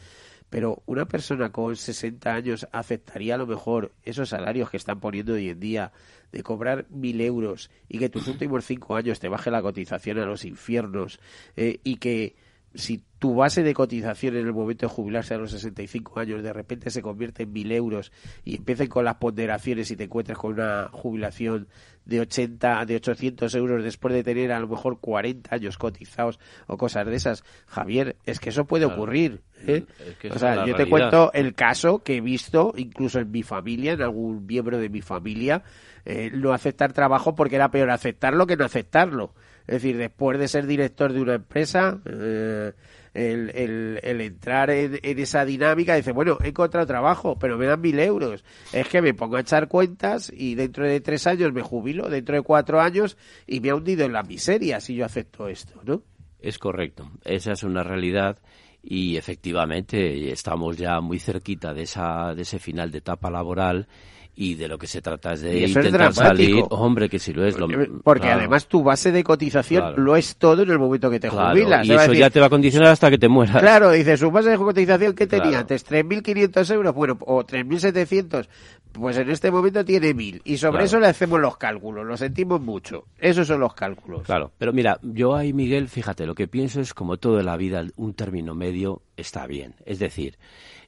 [0.52, 5.34] Pero una persona con 60 años aceptaría a lo mejor esos salarios que están poniendo
[5.34, 5.94] hoy en día
[6.32, 10.26] de cobrar mil euros y que tus últimos cinco años te baje la cotización a
[10.26, 11.20] los infiernos
[11.56, 12.36] y que
[12.74, 16.54] si tu base de cotización en el momento de jubilarse a los 65 años de
[16.54, 18.12] repente se convierte en mil euros
[18.44, 21.68] y empiecen con las ponderaciones y te encuentres con una jubilación
[22.06, 26.78] de 80, de 800 euros después de tener a lo mejor 40 años cotizados o
[26.78, 27.44] cosas de esas.
[27.68, 29.42] Javier, es que eso puede ocurrir.
[29.68, 29.86] ¿eh?
[30.32, 34.02] o sea, yo te cuento el caso que he visto incluso en mi familia, en
[34.02, 35.64] algún miembro de mi familia,
[36.06, 39.34] eh, no aceptar trabajo porque era peor aceptarlo que no aceptarlo.
[39.72, 42.74] Es decir, después de ser director de una empresa, eh,
[43.14, 48.44] el, entrar en, esa dinámica, dice, bueno, he encontrado trabajo, pero me dan mil euros.
[48.74, 52.36] Es que me pongo a echar cuentas y dentro de tres años me jubilo, dentro
[52.36, 53.16] de cuatro años
[53.48, 56.04] y me ha hundido en la miseria si yo acepto esto, ¿no?
[56.42, 57.10] Es correcto.
[57.24, 58.40] Esa es una realidad
[58.84, 63.88] y efectivamente estamos ya muy cerquita de, esa, de ese final de etapa laboral
[64.36, 66.64] y de lo que se trata es de intentar salir.
[66.70, 67.58] Hombre, que si lo es.
[67.58, 67.68] Lo,
[68.04, 71.86] porque además tu base de cotización lo es todo en el momento que te jubilas.
[71.86, 73.60] Y eso ya te va a condicionar hasta que te mueras.
[73.60, 75.86] Claro, dice, su base de cotización, ¿qué tenía antes?
[75.86, 78.48] 3.500 euros, bueno, o 3.700.
[78.92, 80.42] Pues en este momento tiene 1.000.
[80.44, 83.06] Y sobre eso le hacemos los cálculos, lo sentimos mucho.
[83.20, 84.24] Esos son los cálculos.
[84.24, 87.58] Claro, pero mira, yo ahí, Miguel, fíjate, lo que pienso es como todo en la
[87.58, 89.76] vida, un término medio está bien.
[89.86, 90.38] Es decir,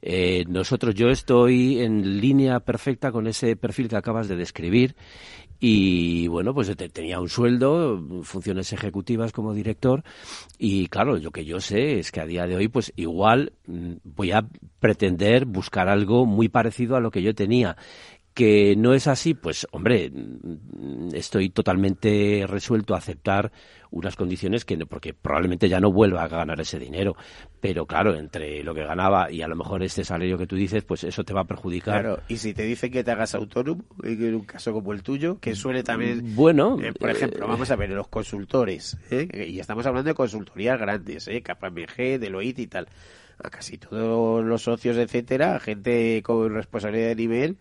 [0.06, 4.98] eh, nosotros, yo estoy en línea perfecta con ese perfil que acabas de describir
[5.62, 10.04] y bueno, pues tenía un sueldo, funciones ejecutivas como director
[10.58, 13.94] y claro, lo que yo sé es que a día de hoy pues igual mm,
[14.04, 14.46] voy a
[14.82, 17.78] pretender buscar algo muy parecido a lo que yo tenía.
[18.34, 23.54] Que no es así, pues hombre, mm, estoy totalmente resuelto a aceptar
[23.94, 27.16] unas condiciones que porque probablemente ya no vuelva a ganar ese dinero,
[27.62, 30.84] pero claro, entre lo que ganaba y a lo mejor este salario que tú dices,
[30.84, 32.02] pues eso te va a perjudicar.
[32.02, 35.40] Claro, y si te dicen que te hagas autónomo, en un caso como el tuyo,
[35.40, 39.48] que suele también Bueno, eh, por ejemplo, vamos a ver, los consultores, ¿eh?
[39.48, 41.42] y estamos hablando de consultorías grandes, ¿eh?
[41.42, 42.88] KPMG, Deloitte y tal.
[43.44, 47.58] A casi todos los socios, etcétera, gente con responsabilidad de nivel,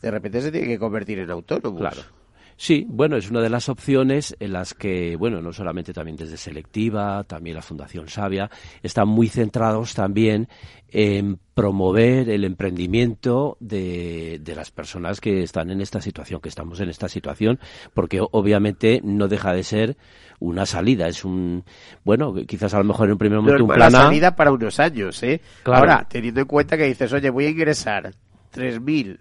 [0.00, 1.80] de repente se tiene que convertir en autónomos.
[1.80, 2.17] Claro.
[2.60, 6.36] Sí, bueno, es una de las opciones en las que, bueno, no solamente también desde
[6.36, 8.50] Selectiva, también la Fundación Sabia,
[8.82, 10.48] están muy centrados también
[10.88, 16.80] en promover el emprendimiento de, de, las personas que están en esta situación, que estamos
[16.80, 17.60] en esta situación,
[17.94, 19.96] porque obviamente no deja de ser
[20.40, 21.62] una salida, es un,
[22.02, 24.80] bueno, quizás a lo mejor en un primer momento un plan Una salida para unos
[24.80, 25.40] años, ¿eh?
[25.64, 28.12] Ahora, teniendo en cuenta que dices, oye, voy a ingresar
[28.52, 29.20] 3.000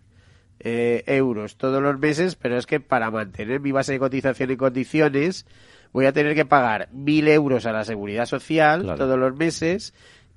[0.59, 4.57] eh, euros todos los meses, pero es que para mantener mi base de cotización en
[4.57, 5.45] condiciones
[5.93, 9.93] voy a tener que pagar mil euros a la seguridad social todos los meses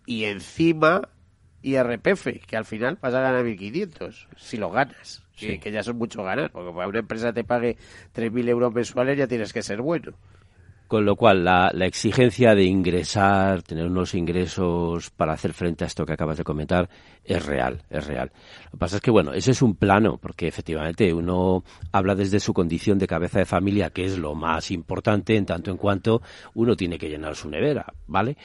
[0.06, 1.08] y encima
[1.62, 5.98] IRPF, que al final vas a ganar 1.500 si lo ganas, que, que, ya son
[5.98, 7.76] mucho ganar, porque para una empresa te pague
[8.14, 10.12] 3.000 euros mensuales ya tienes que ser bueno.
[10.90, 15.86] Con lo cual, la, la, exigencia de ingresar, tener unos ingresos para hacer frente a
[15.86, 16.90] esto que acabas de comentar,
[17.22, 18.32] es real, es real.
[18.64, 22.40] Lo que pasa es que, bueno, ese es un plano, porque efectivamente uno habla desde
[22.40, 26.22] su condición de cabeza de familia, que es lo más importante en tanto en cuanto
[26.54, 28.36] uno tiene que llenar su nevera, ¿vale?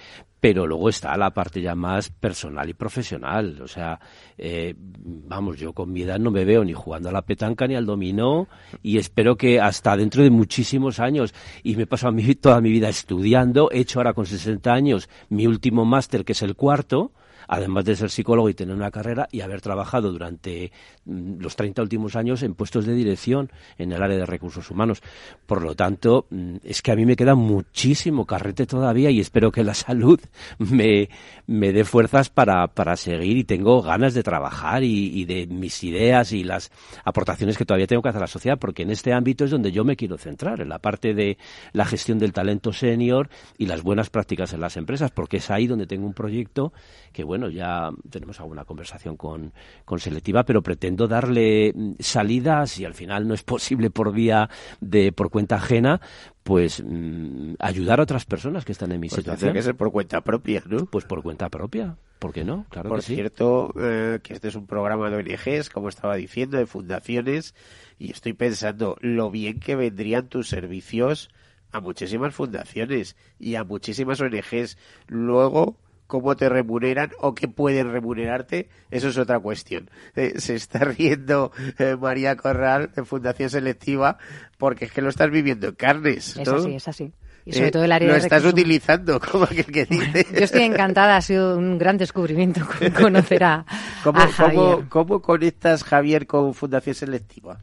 [0.48, 3.60] Pero luego está la parte ya más personal y profesional.
[3.64, 4.00] O sea,
[4.38, 7.74] eh, vamos, yo con mi edad no me veo ni jugando a la petanca ni
[7.74, 8.48] al dominó
[8.84, 11.34] y espero que hasta dentro de muchísimos años,
[11.64, 15.48] y me he pasado toda mi vida estudiando, he hecho ahora con 60 años mi
[15.48, 17.12] último máster, que es el cuarto,
[17.48, 20.72] además de ser psicólogo y tener una carrera y haber trabajado durante
[21.06, 25.02] mm, los 30 últimos años en puestos de dirección en el área de recursos humanos.
[25.46, 29.52] Por lo tanto, mm, es que a mí me queda muchísimo carrete todavía y espero
[29.52, 30.20] que la salud
[30.60, 31.10] me,
[31.48, 35.84] me dé fuerzas para, para seguir y tengo ganas de trabajar y, y de mis
[35.84, 36.72] ideas y las
[37.04, 39.72] aportaciones que todavía tengo que hacer a la sociedad, porque en este ámbito es donde
[39.72, 41.38] yo me quiero centrar, en la parte de
[41.74, 45.68] la gestión del talento senior y las buenas prácticas en las empresas, porque es ahí
[45.68, 46.74] donde tengo un proyecto
[47.12, 49.52] que, bueno, bueno, ya tenemos alguna conversación con,
[49.84, 54.50] con selectiva, pero pretendo darle mm, salidas, si al final no es posible por vía
[54.80, 56.00] de por cuenta ajena,
[56.44, 59.50] pues mm, ayudar a otras personas que están en mi pues situación.
[59.50, 60.86] Tiene que ser por cuenta propia, ¿no?
[60.86, 61.98] Pues por cuenta propia.
[62.20, 62.66] ¿Por qué no?
[62.70, 63.16] Claro por que sí.
[63.16, 67.54] cierto, eh, que este es un programa de ONGs, como estaba diciendo, de fundaciones,
[68.00, 71.30] y estoy pensando lo bien que vendrían tus servicios
[71.74, 74.78] a muchísimas fundaciones y a muchísimas ONGs.
[75.08, 75.76] Luego,
[76.08, 79.89] cómo te remuneran o qué pueden remunerarte, eso es otra cuestión.
[80.16, 84.18] Eh, se está riendo eh, María Corral de Fundación Selectiva
[84.58, 86.36] porque es que lo estás viviendo en carnes.
[86.38, 86.41] ¿no?
[86.43, 87.12] Es así, es así.
[87.47, 90.26] Y sobre todo el área lo de estás recursos utilizando, como aquel que dice.
[90.34, 93.66] Yo estoy encantada, ha sido un gran descubrimiento con- conocer a,
[94.03, 94.56] ¿Cómo, a Javier.
[94.56, 97.60] cómo- cómo conectas, Javier, con Fundación Selectiva?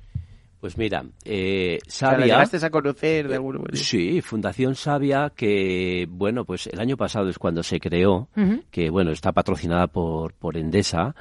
[0.63, 2.67] Pues mira, eh, O sea, ¿la Sabia...
[2.69, 3.77] a conocer de alguna manera?
[3.77, 8.29] Sí, Fundación Sabia, que bueno, pues el año pasado es cuando se creó,
[8.71, 11.17] que bueno, está patrocinada por, por Endesa,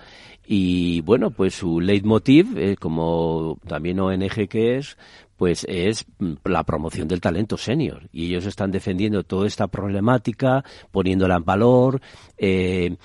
[0.46, 4.96] y bueno, pues su leitmotiv, eh, como también ONG que es,
[5.42, 8.08] pues es mm, la promoción del talento senior.
[8.12, 12.00] Y ellos están defendiendo toda esta problemática, poniéndola en valor,
[12.38, 12.96] eh,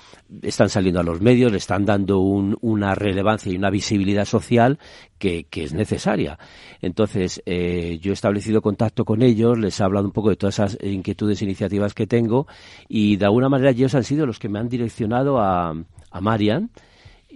[0.43, 4.77] están saliendo a los medios, le están dando un- una relevancia y una visibilidad social
[5.17, 6.37] que, que es necesaria.
[6.79, 10.59] Entonces, eh, yo he establecido contacto con ellos, les he hablado un poco de todas
[10.59, 12.45] esas inquietudes e iniciativas que tengo
[12.87, 15.71] y de alguna manera ellos han sido los que me han direccionado a,
[16.11, 16.69] a Marian.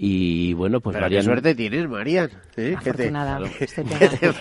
[0.03, 1.23] Y bueno, pues Pero qué Marian...
[1.25, 2.25] suerte tienes, Marian.
[2.31, 2.31] ¿eh?
[2.55, 3.81] Te- Afortunada, que te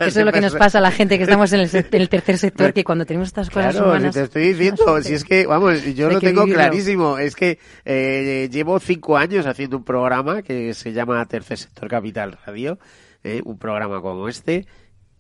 [0.07, 2.01] Eso es lo que nos pasa a la gente que estamos en el, se- en
[2.01, 4.15] el tercer sector, que cuando tenemos estas cosas Claro, humanas...
[4.15, 6.63] te estoy diciendo, si es que, vamos, yo Hay lo tengo vivirlo.
[6.63, 11.89] clarísimo, es que eh, llevo cinco años haciendo un programa que se llama Tercer Sector
[11.91, 12.79] Capital Radio,
[13.23, 14.65] eh, un programa como este,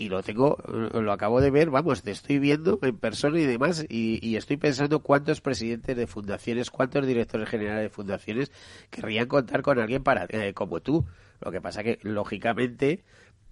[0.00, 3.84] y lo tengo, lo acabo de ver, vamos, te estoy viendo en persona y demás,
[3.86, 8.50] y, y estoy pensando cuántos presidentes de fundaciones, cuántos directores generales de fundaciones
[8.88, 11.04] querrían contar con alguien para eh, como tú.
[11.42, 13.04] Lo que pasa que, lógicamente,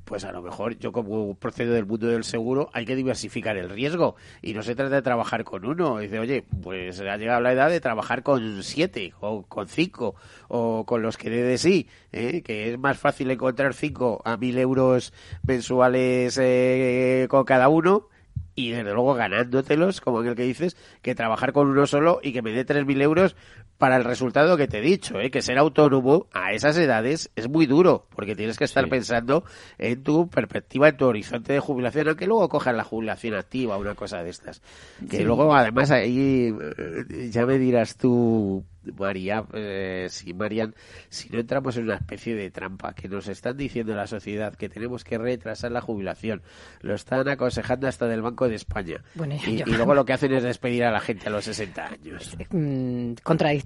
[0.09, 3.69] pues a lo mejor yo como procedo del mundo del seguro hay que diversificar el
[3.69, 5.99] riesgo y no se trata de trabajar con uno.
[5.99, 10.15] Dice, oye, pues ha llegado la edad de trabajar con siete o con cinco
[10.49, 12.43] o con los que dé de sí, ¿eh?
[12.43, 15.13] que es más fácil encontrar cinco a mil euros
[15.47, 18.09] mensuales eh, con cada uno
[18.55, 22.43] y desde luego ganándotelos, como aquel que dices, que trabajar con uno solo y que
[22.43, 23.37] me dé 3.000 euros
[23.79, 25.31] para el resultado que te he dicho, ¿eh?
[25.31, 28.91] que ser autónomo a esas edades es muy duro, porque tienes que estar Sí.
[28.91, 29.45] pensando
[29.79, 33.95] en tu perspectiva, en tu horizonte de jubilación, aunque luego cojas la jubilación activa, una
[33.95, 34.61] cosa de estas.
[35.09, 35.25] Que Sí.
[35.25, 38.65] luego, además, ahí eh, ya me dirás tú,
[38.99, 40.75] María, eh, si Marian,
[41.11, 44.69] si no entramos en una especie de trampa, que nos están diciendo la sociedad que
[44.71, 46.41] tenemos que retrasar la jubilación,
[46.81, 49.03] lo están aconsejando hasta del Banco de España.
[49.15, 51.45] Bueno, y, yo- y luego lo que hacen es despedir a la gente a los
[51.45, 52.35] 60 años.
[52.51, 53.13] mm,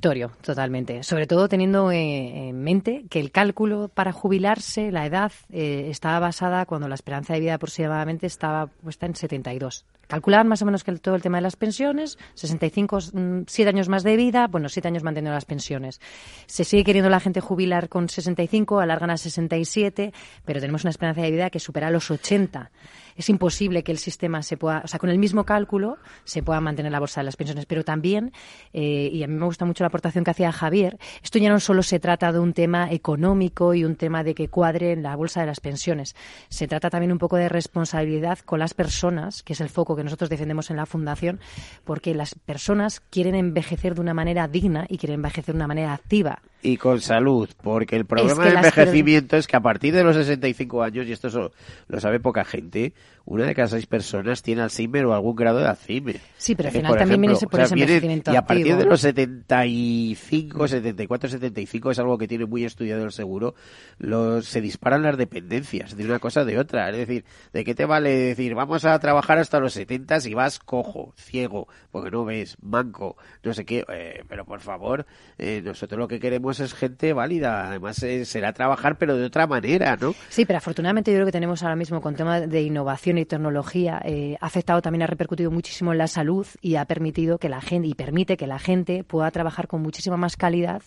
[0.03, 1.03] contradictorio totalmente.
[1.03, 6.19] Sobre todo teniendo eh, en mente que el cálculo para jubilarse, la edad, eh, estaba
[6.19, 9.85] basada cuando la esperanza de vida aproximadamente estaba puesta en 72.
[10.09, 12.99] Calculaban más o menos que todo el tema de las pensiones, 65,
[13.47, 16.01] 7 años más de vida, bueno, 7 años manteniendo las pensiones.
[16.47, 20.13] Se sigue queriendo la gente jubilar con 65, alargan a 67,
[20.45, 22.71] pero tenemos una esperanza de vida que supera los 80
[23.17, 26.61] es imposible que el sistema se pueda, o sea, con el mismo cálculo se pueda
[26.61, 27.67] mantener la bolsa de las pensiones.
[27.67, 28.33] Pero también,
[28.73, 31.61] eh, y a mí me gusta mucho la aportación que hacía Javier, esto ya no
[31.61, 35.17] solo se trata de un tema económico y un tema de que cuadre en la
[35.17, 36.15] bolsa de las pensiones.
[36.49, 40.05] Se trata también un poco de responsabilidad con las personas, que es el foco que
[40.05, 41.41] nosotros defendemos en la Fundación,
[41.85, 45.93] porque las personas quieren envejecer de una manera digna y quieren envejecer de una manera
[45.93, 46.43] activa.
[46.65, 50.15] Y con salud, porque el problema que del envejecimiento es que a partir de los
[50.15, 51.51] 65 años, y esto eso
[51.89, 52.93] lo sabe poca gente,
[53.25, 56.21] una de cada seis personas tiene Alzheimer o algún grado de Alzheimer.
[56.39, 58.37] Sí, pero al final también viene ejemplo, ese- por o sea, ese viene- envejecimiento Y
[58.37, 58.79] a partir activo.
[58.79, 63.55] de los 75, 74, 75 es algo que tiene muy estudiado el seguro,
[63.99, 66.91] los, se disparan las dependencias de una cosa de otra.
[66.91, 70.59] Es decir, ¿de qué te vale decir vamos a trabajar hasta los 70 si vas
[70.59, 73.85] cojo, ciego, porque no ves, manco, no sé qué?
[73.89, 75.07] Eh, pero por favor,
[75.39, 77.69] eh, nosotros lo que queremos es gente válida.
[77.69, 80.15] Además, eh, será trabajar, pero de otra manera, ¿no?
[80.29, 84.01] Sí, pero afortunadamente yo creo que tenemos ahora mismo con tema de innovación y tecnología,
[84.05, 87.61] eh, ha afectado también, ha repercutido muchísimo en la salud y ha permitido que la
[87.61, 90.83] gente, y permite que la gente pueda trabajar con muchísima más calidad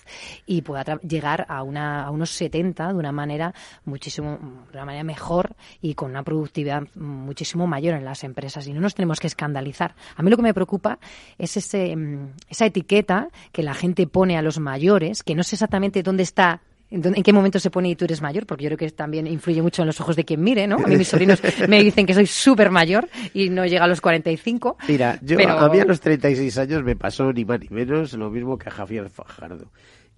[0.45, 3.53] y pueda llegar a, una, a unos 70 de una manera
[3.86, 4.38] muchísimo,
[4.72, 8.68] de una manera mejor y con una productividad muchísimo mayor en las empresas.
[8.68, 9.95] Y no nos tenemos que escandalizar.
[10.16, 10.99] A mí lo que me preocupa
[11.38, 15.55] es ese, mm, esa etiqueta que la gente pone a los mayores, que no sé
[15.56, 18.45] exactamente dónde está ¿En qué momento se pone y tú eres mayor?
[18.45, 20.76] Porque yo creo que también influye mucho en los ojos de quien mire, ¿no?
[20.78, 23.99] A mí mis sobrinos me dicen que soy súper mayor y no llega a los
[24.01, 24.78] 45.
[24.88, 28.14] Mira, yo Pero- a mí a los 36 años me pasó ni más ni menos
[28.14, 29.72] lo mismo que a Javier Fajardo.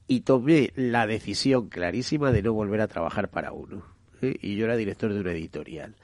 [0.09, 3.83] y tomé la decisión clarísima de no volver a trabajar para uno.
[4.21, 4.35] ¿eh?
[4.41, 5.95] Y yo era director de una editorial.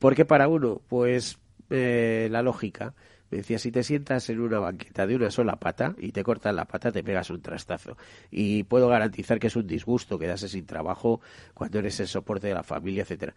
[0.00, 0.80] ¿Por qué para uno?
[0.88, 1.38] Pues
[1.70, 2.94] eh, la lógica.
[3.32, 6.54] Me decía, si te sientas en una banqueta de una sola pata y te cortas
[6.54, 7.96] la pata, te pegas un trastazo.
[8.30, 11.22] Y puedo garantizar que es un disgusto quedarse sin trabajo
[11.54, 13.34] cuando eres el soporte de la familia, etcétera.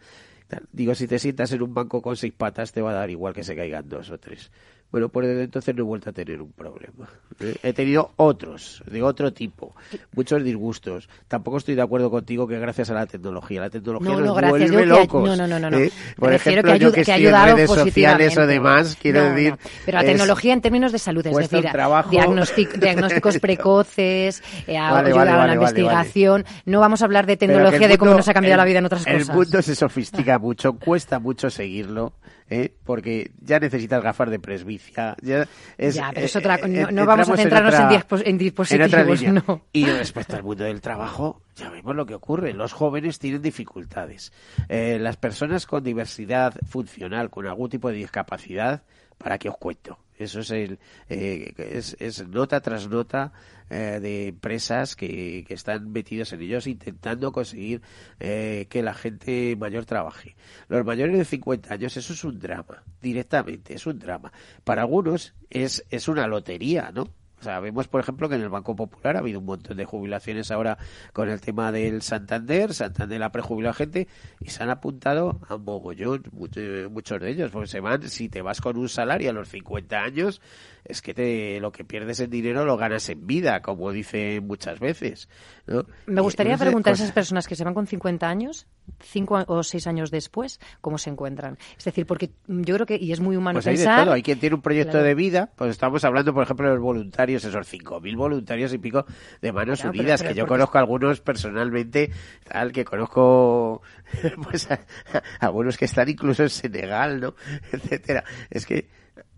[0.70, 3.32] Digo, si te sientas en un banco con seis patas, te va a dar igual
[3.32, 4.50] que se caigan dos o tres.
[4.92, 7.08] Bueno, por desde entonces no he vuelto a tener un problema.
[7.40, 7.56] ¿eh?
[7.62, 9.74] He tenido otros, de otro tipo,
[10.14, 11.08] muchos disgustos.
[11.28, 14.34] Tampoco estoy de acuerdo contigo que gracias a la tecnología, la tecnología no, nos no,
[14.34, 14.70] gracias.
[14.70, 15.28] vuelve Yo que- locos.
[15.28, 15.76] no, no, no, no.
[15.78, 15.90] ¿eh?
[16.16, 19.34] Por ejemplo, que yo ayu- que que estoy en redes sociales o demás, quiero No,
[19.34, 19.54] decir...
[19.84, 25.08] Pero la es- tecnología en términos de salud, es decir, diagnostic- diagnósticos precoces, eh, Vale,
[25.08, 26.44] ayuda vale, a la vale, investigación.
[26.64, 28.64] No vamos a hablar de tecnología, el de cómo mundo- nos ha cambiado el- la
[28.64, 29.34] vida en otras El cosas.
[29.36, 32.12] mundo se sofistica mucho, cuesta mucho seguirlo,
[32.50, 32.72] ¿eh?
[32.84, 35.16] porque ya necesitas gafas de presbicia.
[35.22, 35.46] Ya,
[35.78, 38.22] es, Ya, pero es eh, otra- eh, no- no vamos a centrarnos en otra- dispos-
[38.24, 39.62] en en otra dispositivos, no.
[39.72, 42.52] Y respecto al mundo del trabajo, ya vemos lo que ocurre.
[42.52, 44.32] Los jóvenes tienen dificultades.
[44.68, 48.82] Eh, las personas con diversidad funcional, con algún tipo de discapacidad,
[49.18, 49.98] ¿para qué os cuento?
[50.18, 50.78] Eso es, el,
[51.10, 51.52] eh,
[51.98, 53.32] es, nota tras nota
[53.68, 57.82] eh, de empresas que, que están metidos en ellos intentando conseguir
[58.18, 60.34] eh, que la gente mayor trabaje.
[60.68, 64.32] Los mayores de 50 años, eso es un drama, directamente, es un drama.
[64.64, 67.10] Para algunos es, es una lotería, ¿no?
[67.38, 69.84] O sea, vemos, por ejemplo, que en el Banco Popular ha habido un montón de
[69.84, 70.78] jubilaciones ahora
[71.12, 72.72] con el tema del Santander.
[72.72, 74.08] Santander ha prejubilado gente
[74.40, 76.60] y se han apuntado a mogollón, mucho-
[76.90, 79.98] muchos de ellos, porque se van, si te vas con un salario a los 50
[80.02, 80.40] años,
[80.84, 84.80] es que te, lo que pierdes en dinero lo ganas en vida, como dicen muchas
[84.80, 85.28] veces.
[85.66, 85.84] ¿no?
[86.06, 88.66] Me gustaría preguntar a cosas- esas personas que se van con 50 años,
[89.00, 91.58] cinco o seis años después, cómo se encuentran.
[91.78, 94.04] Es decir, porque yo creo que, y es muy humano Pues hay de pensar...
[94.04, 94.14] todo.
[94.14, 95.06] Hay quien tiene un proyecto Claro.
[95.06, 95.50] de vida.
[95.56, 99.04] Pues estamos hablando, por ejemplo, de los voluntarios, esos 5.000 voluntarios y pico
[99.40, 102.10] de manos Claro, unidas, pero que yo conozco algunos personalmente,
[102.48, 103.82] tal, que conozco,
[104.42, 104.80] pues, a,
[105.40, 107.34] a algunos que están incluso en Senegal, ¿no?
[107.72, 108.24] Etcétera.
[108.50, 108.88] Es que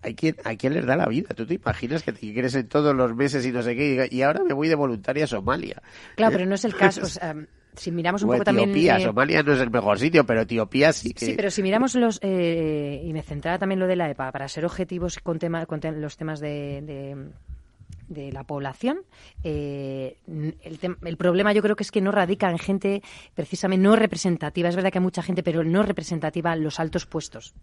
[0.03, 1.35] hay quien, hay quien les da la vida.
[1.35, 4.23] Tú te imaginas que te quieres en todos los meses y no sé qué, y
[4.23, 5.83] ahora me voy de voluntaria a Somalia.
[6.15, 7.03] Claro, pero no es el caso.
[7.03, 7.35] o sea,
[7.79, 8.71] si miramos un O poco también...
[8.99, 11.25] Eh, Somalia no es el mejor sitio, pero Etiopía sí que...
[11.27, 14.49] Sí, pero si miramos los eh, y me centraba también lo de la EPA para
[14.49, 17.17] ser objetivos con, tema, con te- los temas de, de,
[18.09, 19.01] de la población,
[19.45, 23.03] eh, el, el problema yo creo que es que no radica en gente
[23.35, 24.69] precisamente no representativa.
[24.69, 27.55] Es verdad que hay mucha gente, pero no representativa en los altos puestos.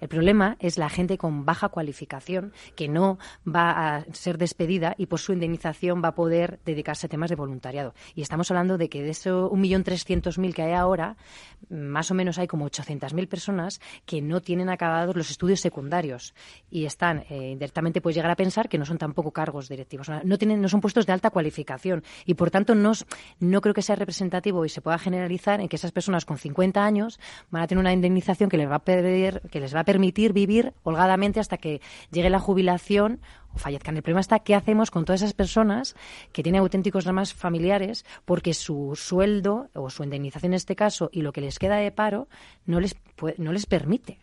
[0.00, 5.06] El problema es la gente con baja cualificación que no va a ser despedida y
[5.06, 7.94] por su indemnización va a poder dedicarse a temas de voluntariado.
[8.14, 11.16] Y estamos hablando de que de esos 1.300.000 que hay ahora,
[11.68, 16.34] más o menos hay como 800.000 personas que no tienen acabados los estudios secundarios
[16.70, 20.38] y están eh, directamente puedes llegar a pensar que no son tampoco cargos directivos, no
[20.38, 22.92] tienen no son puestos de alta cualificación y por tanto no,
[23.40, 26.84] no creo que sea representativo y se pueda generalizar en que esas personas con 50
[26.84, 27.18] años
[27.50, 30.34] van a tener una indemnización que les va a perder, que les va a permitir
[30.34, 31.80] vivir holgadamente hasta que
[32.10, 33.22] llegue la jubilación
[33.54, 33.96] o fallezcan.
[33.96, 35.96] El problema está qué hacemos con todas esas personas
[36.30, 41.22] que tienen auténticos dramas familiares porque su sueldo o su indemnización en este caso y
[41.22, 42.28] lo que les queda de paro
[42.66, 42.96] no les
[43.38, 44.18] no les permite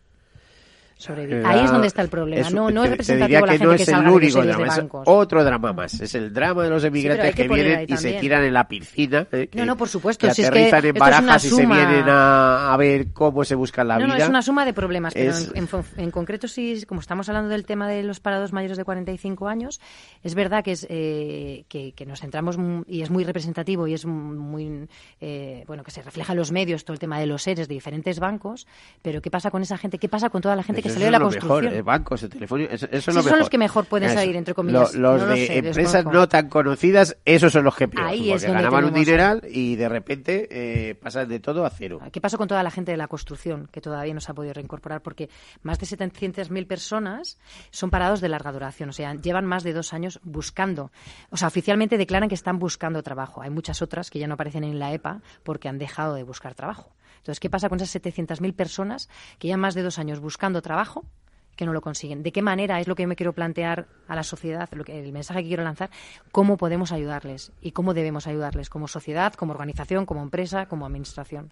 [0.98, 1.46] sobrevivir.
[1.46, 2.42] Ahí es donde está el problema.
[2.48, 4.46] Es- no, no es representativo la gente no que es el salga de único series
[4.46, 5.04] de drama, es bancos.
[5.08, 6.02] otro drama más.
[6.02, 9.28] Es el drama de los emigrantes que vienen y se tiran en la piscina.
[9.32, 12.06] eh, No, no, por supuesto, Que si es que aterrizan en barajas y se vienen
[12.08, 14.18] a, a ver cómo se buscan la no, vida.
[14.18, 17.28] no, es una suma de problemas, pero en, en fo- en concreto, sí, como estamos
[17.30, 19.82] hablando del tema de los parados mayores de 45 años,
[20.24, 24.06] es verdad que es eh, que, que nos centramos y es muy representativo y es
[24.06, 24.88] muy
[25.22, 27.74] eh, bueno que se refleja en los medios todo el tema de los seres de
[27.74, 28.66] diferentes bancos,
[29.02, 29.98] pero ¿qué pasa con esa gente?
[29.98, 31.64] ¿Qué pasa con toda la gente Eso salió de la construcción?
[31.66, 33.40] Mejor, eh, bancos, el teléfono, eso, eso es lo son mejor.
[33.40, 34.20] los que mejor pueden Eso.
[34.20, 34.94] salir, entre comillas.
[34.96, 36.12] Lo- los No lo de sé, empresas desconozco.
[36.20, 39.76] no tan conocidas, esos son los que peor, Ahí es donde ganaban un dineral y
[39.76, 42.00] de repente eh, pasan de todo a cero.
[42.12, 44.54] ¿Qué pasó con toda la gente de la construcción que todavía no se ha podido
[44.54, 45.02] reincorporar?
[45.02, 45.30] Porque
[45.64, 47.38] más de 700.000 personas
[47.72, 50.92] son parados de larga duración, o sea, llevan más de dos años buscando.
[51.30, 53.42] O sea, oficialmente declaran que están buscando trabajo.
[53.42, 56.56] Hay muchas otras que ya no aparecen en la EPA porque han dejado de buscar
[56.56, 56.92] trabajo.
[57.26, 59.10] Entonces, ¿qué pasa con esas 700.000 personas
[59.40, 61.04] que llevan más de dos años buscando trabajo?
[61.56, 62.22] que no lo consiguen.
[62.22, 65.00] ¿De qué manera es lo que yo me quiero plantear a la sociedad, lo que,
[65.00, 65.90] el mensaje que quiero lanzar?
[66.34, 71.52] ¿Cómo podemos ayudarles y cómo debemos ayudarles como sociedad, como organización, como empresa, como administración?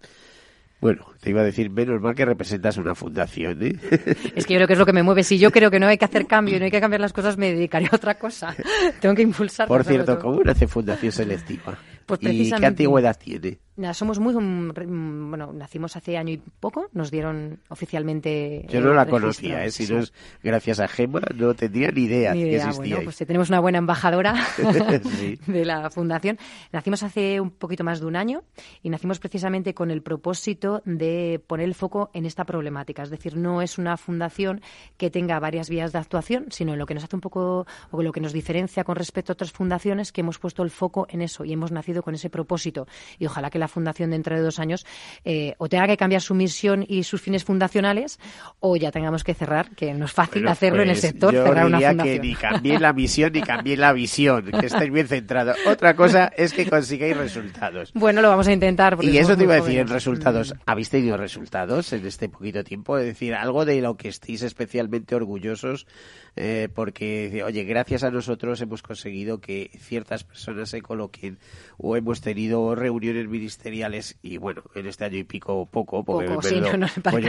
[0.82, 3.80] Bueno, te iba a decir, menos mal que representas una fundación, ¿eh?
[4.36, 5.24] Es que yo creo que es lo que me mueve.
[5.24, 7.13] Si yo creo que no hay que hacer cambio y no hay que cambiar las
[7.13, 8.53] cosas, me dedicaré a otra cosa.
[8.99, 9.69] Tengo que impulsar.
[9.69, 11.78] Por cierto, ¿cómo nace Fundación Selectiva?
[12.05, 13.59] Pues ¿Y qué antigüedad tiene?
[13.93, 14.36] Somos muy.
[14.36, 18.65] mm, Bueno, nacimos hace año y poco, nos dieron oficialmente.
[18.69, 19.19] Yo no la registro.
[19.21, 19.71] conocía, ¿eh?
[19.71, 19.93] si Sí.
[19.93, 20.13] no es
[20.43, 22.95] gracias a Gema, no tendría ni idea Ni que existía.
[22.97, 24.36] Bueno, pues tenemos una buena embajadora
[25.03, 25.39] Sí.
[25.47, 26.38] de la fundación.
[26.71, 28.43] Nacimos hace un poquito más de un año
[28.84, 33.03] y nacimos precisamente con el propósito de poner el foco en esta problemática.
[33.03, 34.61] Es decir, no es una fundación
[34.97, 38.01] que tenga varias vías de actuación, sino en lo que nos hace un poco o
[38.03, 41.21] lo que nos diferencia con respecto a otras fundaciones que hemos puesto el foco en
[41.21, 42.88] eso y hemos nacido con ese propósito.
[43.17, 44.86] Y ojalá que la fundación dentro de dos años
[45.26, 48.20] eh, o tenga que cambiar su misión y sus fines fundacionales
[48.59, 51.34] o ya tengamos que cerrar, que no es fácil Bueno, hacerlo en el pues, sector,
[51.34, 52.22] yo cerrar una diría fundación.
[52.22, 55.57] que ni cambié la misión ni cambié la visión, que estáis bien centrados.
[55.66, 57.91] Otra cosa es que consigáis resultados.
[57.93, 58.97] Bueno, lo vamos a intentar.
[59.01, 60.53] Y eso te iba a decir en resultados.
[60.66, 62.97] ¿Habéis tenido resultados en este poquito tiempo?
[62.97, 65.88] Es decir, algo de lo que estéis especialmente orgullosos,
[66.36, 71.38] eh, porque, oye, gracias a nosotros hemos conseguido que ciertas personas se coloquen
[71.77, 76.41] o hemos tenido reuniones ministeriales y, bueno, en este año y pico poco, porque Poco,
[76.41, 77.25] sí, no, no, pues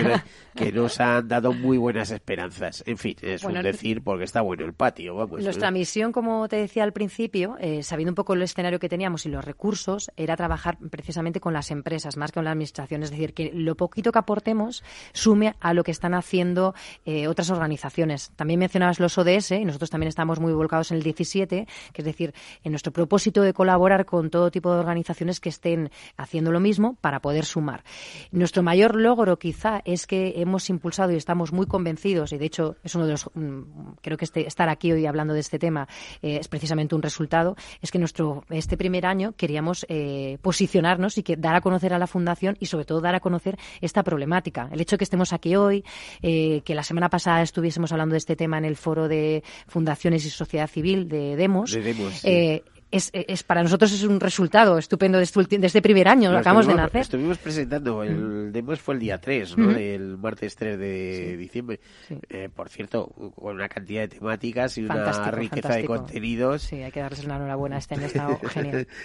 [0.54, 2.82] que nos han dado muy buenas esperanzas.
[2.86, 5.42] En fin, es Bueno, un decir porque está bueno el patio, vamos.
[5.42, 5.78] Nuestra ¿no?
[5.78, 9.28] misión, como te decía al principio, eh, sabiendo un poco el escenario que teníamos y
[9.28, 13.02] los recursos, era trabajar precisamente con las empresas, más que con la administración.
[13.02, 14.82] Es decir, que lo poquito que aportemos
[15.12, 16.74] sume a lo que están haciendo
[17.04, 18.32] eh, otras organizaciones.
[18.36, 22.04] También mencionabas los ODS y nosotros también estamos muy volcados en el 17, que es
[22.04, 26.60] decir, en nuestro propósito de colaborar con todo tipo de organizaciones que estén haciendo lo
[26.60, 27.84] mismo para poder sumar.
[28.30, 32.76] Nuestro mayor logro quizá es que hemos impulsado y estamos muy convencidos, y de hecho
[32.82, 33.60] es uno de los, mm,
[34.02, 35.88] creo que este, estar aquí hoy hablando de este tema
[36.22, 41.22] eh, es precisamente un resultado, es que nuestro este primer año queríamos eh, posicionarnos y
[41.22, 44.68] que dar a conocer a la Fundación y sobre todo dar a conocer esta problemática.
[44.72, 45.84] El hecho de que estemos aquí hoy,
[46.22, 50.24] eh, que la semana pasada estuviésemos hablando de este tema en el foro de fundaciones
[50.26, 52.28] y sociedad civil de Demos, De Demos, sí.
[52.28, 56.30] eh, es, es- para nosotros es un resultado estupendo de este, de este primer año,
[56.30, 57.00] Lo acabamos de nacer.
[57.00, 59.68] Estuvimos presentando, el demos fue el día 3, ¿no?
[59.70, 59.76] Ujú.
[59.76, 61.80] El martes 3 de diciembre.
[62.28, 65.92] Eh, por cierto, con una cantidad de temáticas y una riqueza fantástico.
[65.94, 66.62] de contenidos.
[66.62, 67.78] Sí, hay que darles una enhorabuena.
[67.78, 68.86] Este año ha estado genial.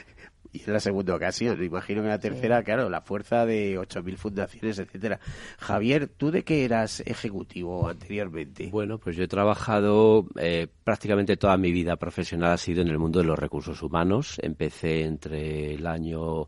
[0.52, 4.18] Y en la segunda ocasión, imagino que en la tercera, claro, la fuerza de 8.000
[4.18, 5.20] fundaciones, etcétera.
[5.60, 8.68] Javier, ¿tú de qué eras ejecutivo anteriormente?
[8.72, 12.98] Bueno, pues yo he trabajado eh, prácticamente toda mi vida profesional ha sido en el
[12.98, 14.40] mundo de los recursos humanos.
[14.42, 16.48] Empecé entre el año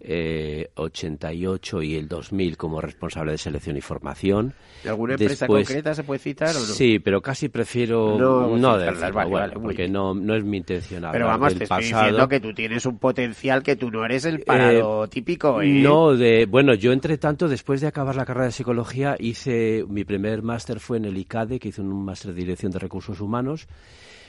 [0.00, 4.54] eh, 88 y el 2000 como responsable de selección y formación.
[4.84, 6.64] ¿De alguna empresa Después- concreta se puede citar o no?
[6.66, 10.98] Sí, pero casi prefiero No no, vale, bueno, vale, porque no, no es mi intención
[10.98, 12.02] hablar Pero vamos, del te estoy pasado.
[12.04, 15.68] diciendo que tú tienes un potencial que tú no eres el parado típico, ¿eh?
[15.68, 20.04] No, de, bueno, yo entre tanto, después de acabar la carrera de psicología, hice, mi
[20.04, 23.66] primer máster fue en el ICADE, que hice un máster de dirección de recursos humanos.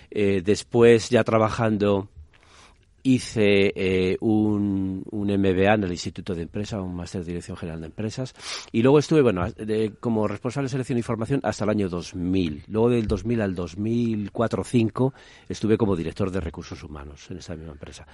[0.09, 2.07] Eh, después, ya trabajando,
[3.07, 7.87] hice eh, un, MBA en el Instituto de Empresa, un máster de dirección general de
[7.87, 8.35] empresas.
[8.71, 9.45] Y luego estuve, bueno,
[10.01, 12.63] como responsable de selección y formación hasta el año 2000.
[12.67, 15.13] Luego del 2000 al 2004-2005
[15.47, 18.05] estuve como director de recursos humanos en esta misma empresa.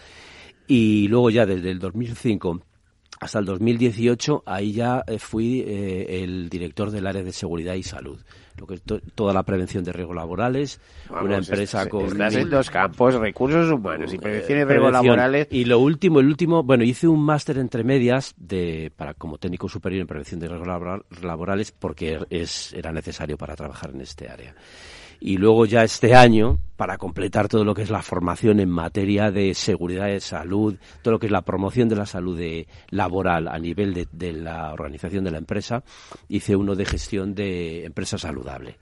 [0.67, 2.61] Y luego ya desde el 2005
[3.23, 7.83] hasta el 2018, ahí ya eh, fui eh, el director del área de seguridad y
[7.83, 8.19] salud,
[8.57, 12.05] lo que es to- toda la prevención de riesgos laborales, Vamos, una empresa es- con
[12.05, 15.05] Estás en dos campos, recursos humanos y prevención y eh, riesgos prevención.
[15.17, 15.47] laborales.
[15.51, 19.67] Y lo último, el último, bueno, hice un máster entre medias de para como técnico
[19.69, 24.29] superior en prevención de riesgos labora- laborales porque es era necesario para trabajar en este
[24.29, 24.53] área.
[25.25, 29.31] Y luego ya este año, para completar todo lo que es la formación en materia
[29.31, 33.47] de seguridad de salud, todo lo que es la promoción de la salud de- laboral
[33.47, 35.81] a nivel de, de la organización de la empresa,
[36.27, 38.75] hice uno de gestión de empresa saludable.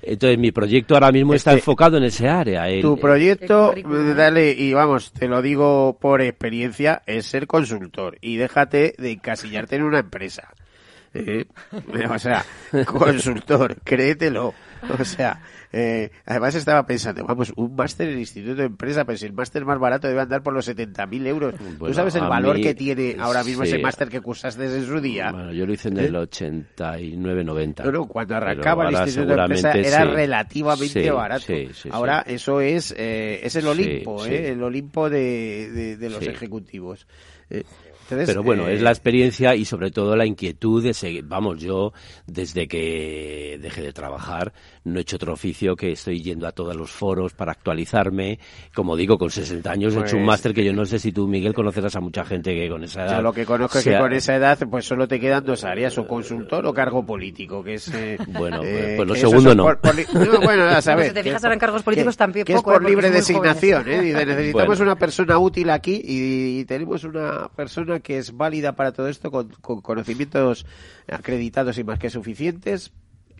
[0.00, 2.66] Entonces mi proyecto ahora mismo está Este- enfocado en ese área.
[2.80, 3.74] Tu proyecto,
[4.16, 9.74] dale, y vamos, te lo digo por experiencia, es ser consultor y déjate de encasillarte
[9.74, 10.52] en una empresa.
[11.14, 11.46] ¿Eh?
[12.10, 12.44] O sea,
[12.86, 14.54] consultor, créetelo.
[14.98, 15.40] O sea,
[15.72, 19.32] eh, además estaba pensando, vamos, un máster en el Instituto de Empresa, pero si el
[19.32, 21.54] máster más barato debe andar por los 70.000 euros.
[21.54, 23.70] ¿Tú Bueno, sabes el valor mí- que tiene ahora mismo sí.
[23.70, 25.30] ese máster que cursaste en su día?
[25.32, 26.04] Bueno, yo lo hice en ¿Eh?
[26.04, 27.84] el 89-90.
[27.84, 30.08] No, no, cuando arrancaba el Instituto de Empresa era sí.
[30.08, 31.52] relativamente Sí, barato.
[31.90, 34.24] Ahora eso es, eh, es el Olimpo.
[34.26, 34.50] ¿eh?
[34.50, 37.06] el Olimpo de, de, de los ejecutivos.
[37.50, 37.62] Eh,
[38.04, 41.24] entonces, Pero bueno, eh, es la experiencia y sobre todo la inquietud de seguir.
[41.24, 41.92] Vamos, yo
[42.26, 44.52] desde que dejé de trabajar
[44.84, 48.38] no he hecho otro oficio que estoy yendo a todos los foros para actualizarme.
[48.74, 51.10] Como digo, con 60 años he hecho un Pues- máster que yo no sé si
[51.12, 53.16] tú, Miguel, conocerás a mucha gente que con esa edad.
[53.16, 55.98] Yo lo que conozco es que con esa edad pues solo te quedan dos áreas,
[55.98, 57.88] o consultor o cargo político, que es...
[57.92, 59.64] eh, Bueno, eh, pues lo segundo no.
[59.64, 61.08] por- por li- no, bueno, a saber.
[61.08, 62.88] Si te fijas ahora en cargos políticos también que es poco, por ¿eh?
[62.88, 63.88] libre designación.
[63.88, 64.00] ¿eh?
[64.00, 64.82] Dice, necesitamos Bueno.
[64.92, 69.08] una persona útil aquí y, y tenemos una persona persona que es válida para todo
[69.08, 70.66] esto, con, con conocimientos
[71.08, 72.92] acreditados y más que suficientes,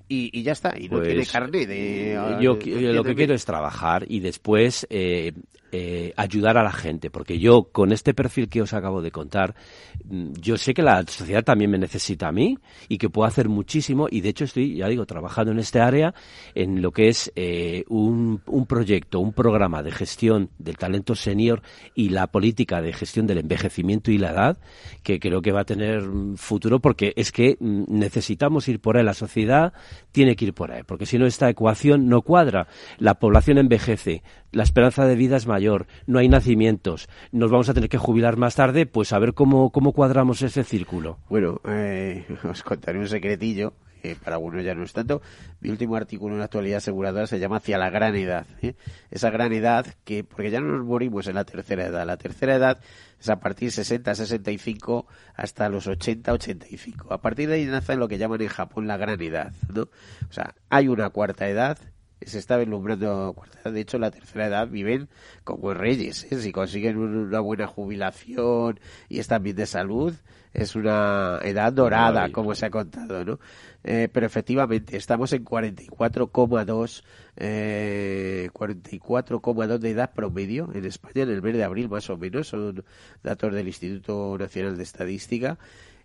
[0.09, 2.39] y, ya está, y no tiene Pues, carne de...
[2.41, 5.33] Yo, de- yo lo que quiero es trabajar y después eh,
[5.77, 9.57] eh, ayudar a la gente, porque yo con este perfil que os acabo de contar,
[10.05, 12.57] mm, yo sé que la sociedad también me necesita a mí
[12.89, 16.15] y que puedo hacer muchísimo y de hecho estoy, ya digo, trabajando en este área
[16.55, 21.61] en lo que es eh, un, un proyecto, un programa de gestión del talento senior
[21.97, 24.59] y la política de gestión del envejecimiento y la edad,
[25.03, 28.97] que creo que va a tener mm, futuro porque es que mm, necesitamos ir por
[28.97, 29.73] ahí, la sociedad
[30.13, 32.69] tiene que ir por ahí, porque si no esta ecuación no cuadra,
[32.99, 34.23] la población envejece,
[34.53, 35.64] la esperanza de vida es mayor,
[36.07, 39.71] no hay nacimientos, nos vamos a tener que jubilar más tarde, pues a ver cómo,
[39.71, 41.19] cómo cuadramos ese círculo.
[41.29, 43.75] Bueno, eh, os contaré un secretillo,
[44.23, 45.23] para algunos ya no es tanto.
[45.61, 48.47] Mi último artículo en la actualidad aseguradora se llama Hacia la gran edad.
[48.61, 48.75] ¿eh?
[49.11, 52.07] Esa gran edad que, porque ya no nos morimos en la tercera edad.
[52.07, 52.81] La tercera edad
[53.19, 57.15] es a partir de 60, 65 hasta los 80, 85.
[57.15, 59.83] A partir de ahí nace lo que llaman en Japón la gran edad, ¿no?
[59.83, 61.79] O sea, hay una cuarta edad
[62.21, 63.35] se está vislumbrando.
[63.65, 65.09] De hecho, la tercera edad viven
[65.45, 66.25] como reyes.
[66.31, 66.37] ¿eh?
[66.41, 70.15] Si consiguen un- una buena jubilación y están bien de salud,
[70.55, 73.41] es una edad dorada, como se ha contado, ¿no?
[73.83, 77.03] Eh, pero efectivamente, estamos en 44,2
[77.37, 82.49] eh, 44,2 de edad promedio en España en el mes de abril, más o menos.
[82.49, 82.85] Son
[83.23, 85.59] datos del Instituto Nacional de Estadística.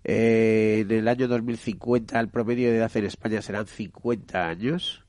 [0.03, 5.03] Eh, en el año 2050 el promedio de edad en España serán 50 años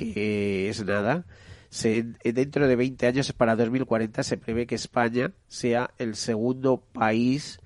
[0.00, 1.26] que es nada.
[1.68, 7.60] Se, dentro de 20 años, para 2040, se prevé que España sea el segundo país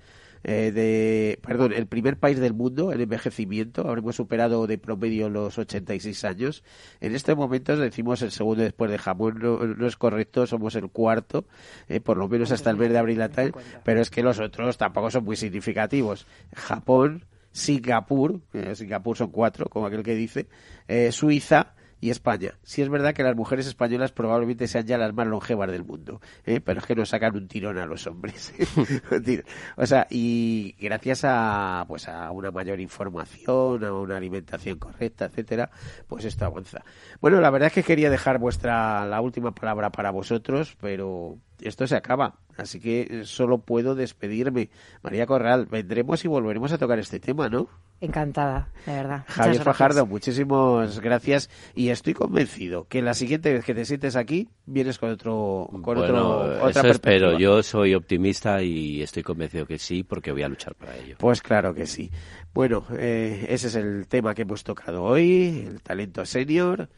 [0.47, 3.89] eh, de, perdón, el primer país del mundo en envejecimiento.
[3.89, 6.63] Habremos superado de promedio los 86 años.
[7.01, 9.39] En este momento decimos el segundo después de Japón.
[9.41, 11.47] No, es correcto, somos el cuarto,
[11.89, 13.55] eh, por lo menos hasta el mes de abril, a tal,
[13.85, 16.27] pero es que los otros tampoco son muy significativos.
[16.55, 20.47] Japón, Singapur, eh, Singapur son cuatro, como aquel que dice,
[20.89, 22.59] eh, Suiza y España.
[22.63, 26.21] Sí es verdad que las mujeres españolas probablemente sean ya las más longevas del mundo,
[26.45, 26.61] ¿eh?
[26.61, 28.53] pero es que nos sacan un tirón a los hombres.
[29.25, 29.45] Tirón.
[29.77, 35.71] o sea, y gracias a pues a una mayor información, a una alimentación correcta, etcétera,
[36.07, 36.85] pues esto avanza.
[37.21, 41.87] Bueno, la verdad es que quería dejar vuestra la última palabra para vosotros, pero esto
[41.87, 44.71] se acaba, así que solo puedo despedirme.
[45.03, 47.69] María Corral, vendremos y volveremos a tocar este tema, ¿no?
[48.01, 49.25] Encantada, de verdad.
[49.29, 49.63] Javier.
[49.63, 54.99] Fajardo, muchísimas gracias y estoy convencido que la siguiente vez que te sientes aquí vienes
[54.99, 56.83] con otro con Bueno, otro otra eso espero.
[56.89, 57.39] perspectiva.
[57.39, 61.17] Yo soy optimista y estoy convencido que sí, porque voy a luchar para ello.
[61.19, 62.11] Pues claro que sí.
[62.53, 66.89] Bueno, eh, ese es el tema que hemos tocado hoy, el talento senior.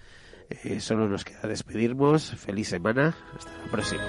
[0.49, 2.31] Eh, solo nos queda despedirnos.
[2.37, 3.17] Feliz semana.
[3.37, 4.03] Hasta la próxima.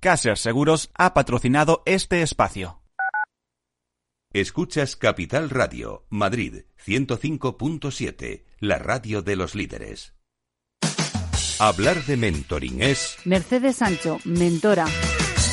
[0.00, 2.82] Caser Seguros ha patrocinado este espacio.
[4.32, 10.14] Escuchas Capital Radio, Madrid 105.7, la radio de los líderes.
[11.58, 14.86] Hablar de mentoring es Mercedes Sancho, mentora.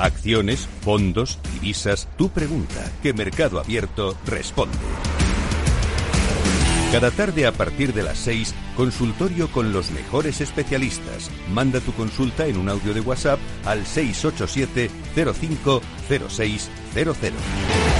[0.00, 4.78] Acciones, fondos, divisas, tu pregunta, que Mercado Abierto responde.
[6.90, 11.30] Cada tarde a partir de las 6, consultorio con los mejores especialistas.
[11.52, 17.99] Manda tu consulta en un audio de WhatsApp al 687 050600.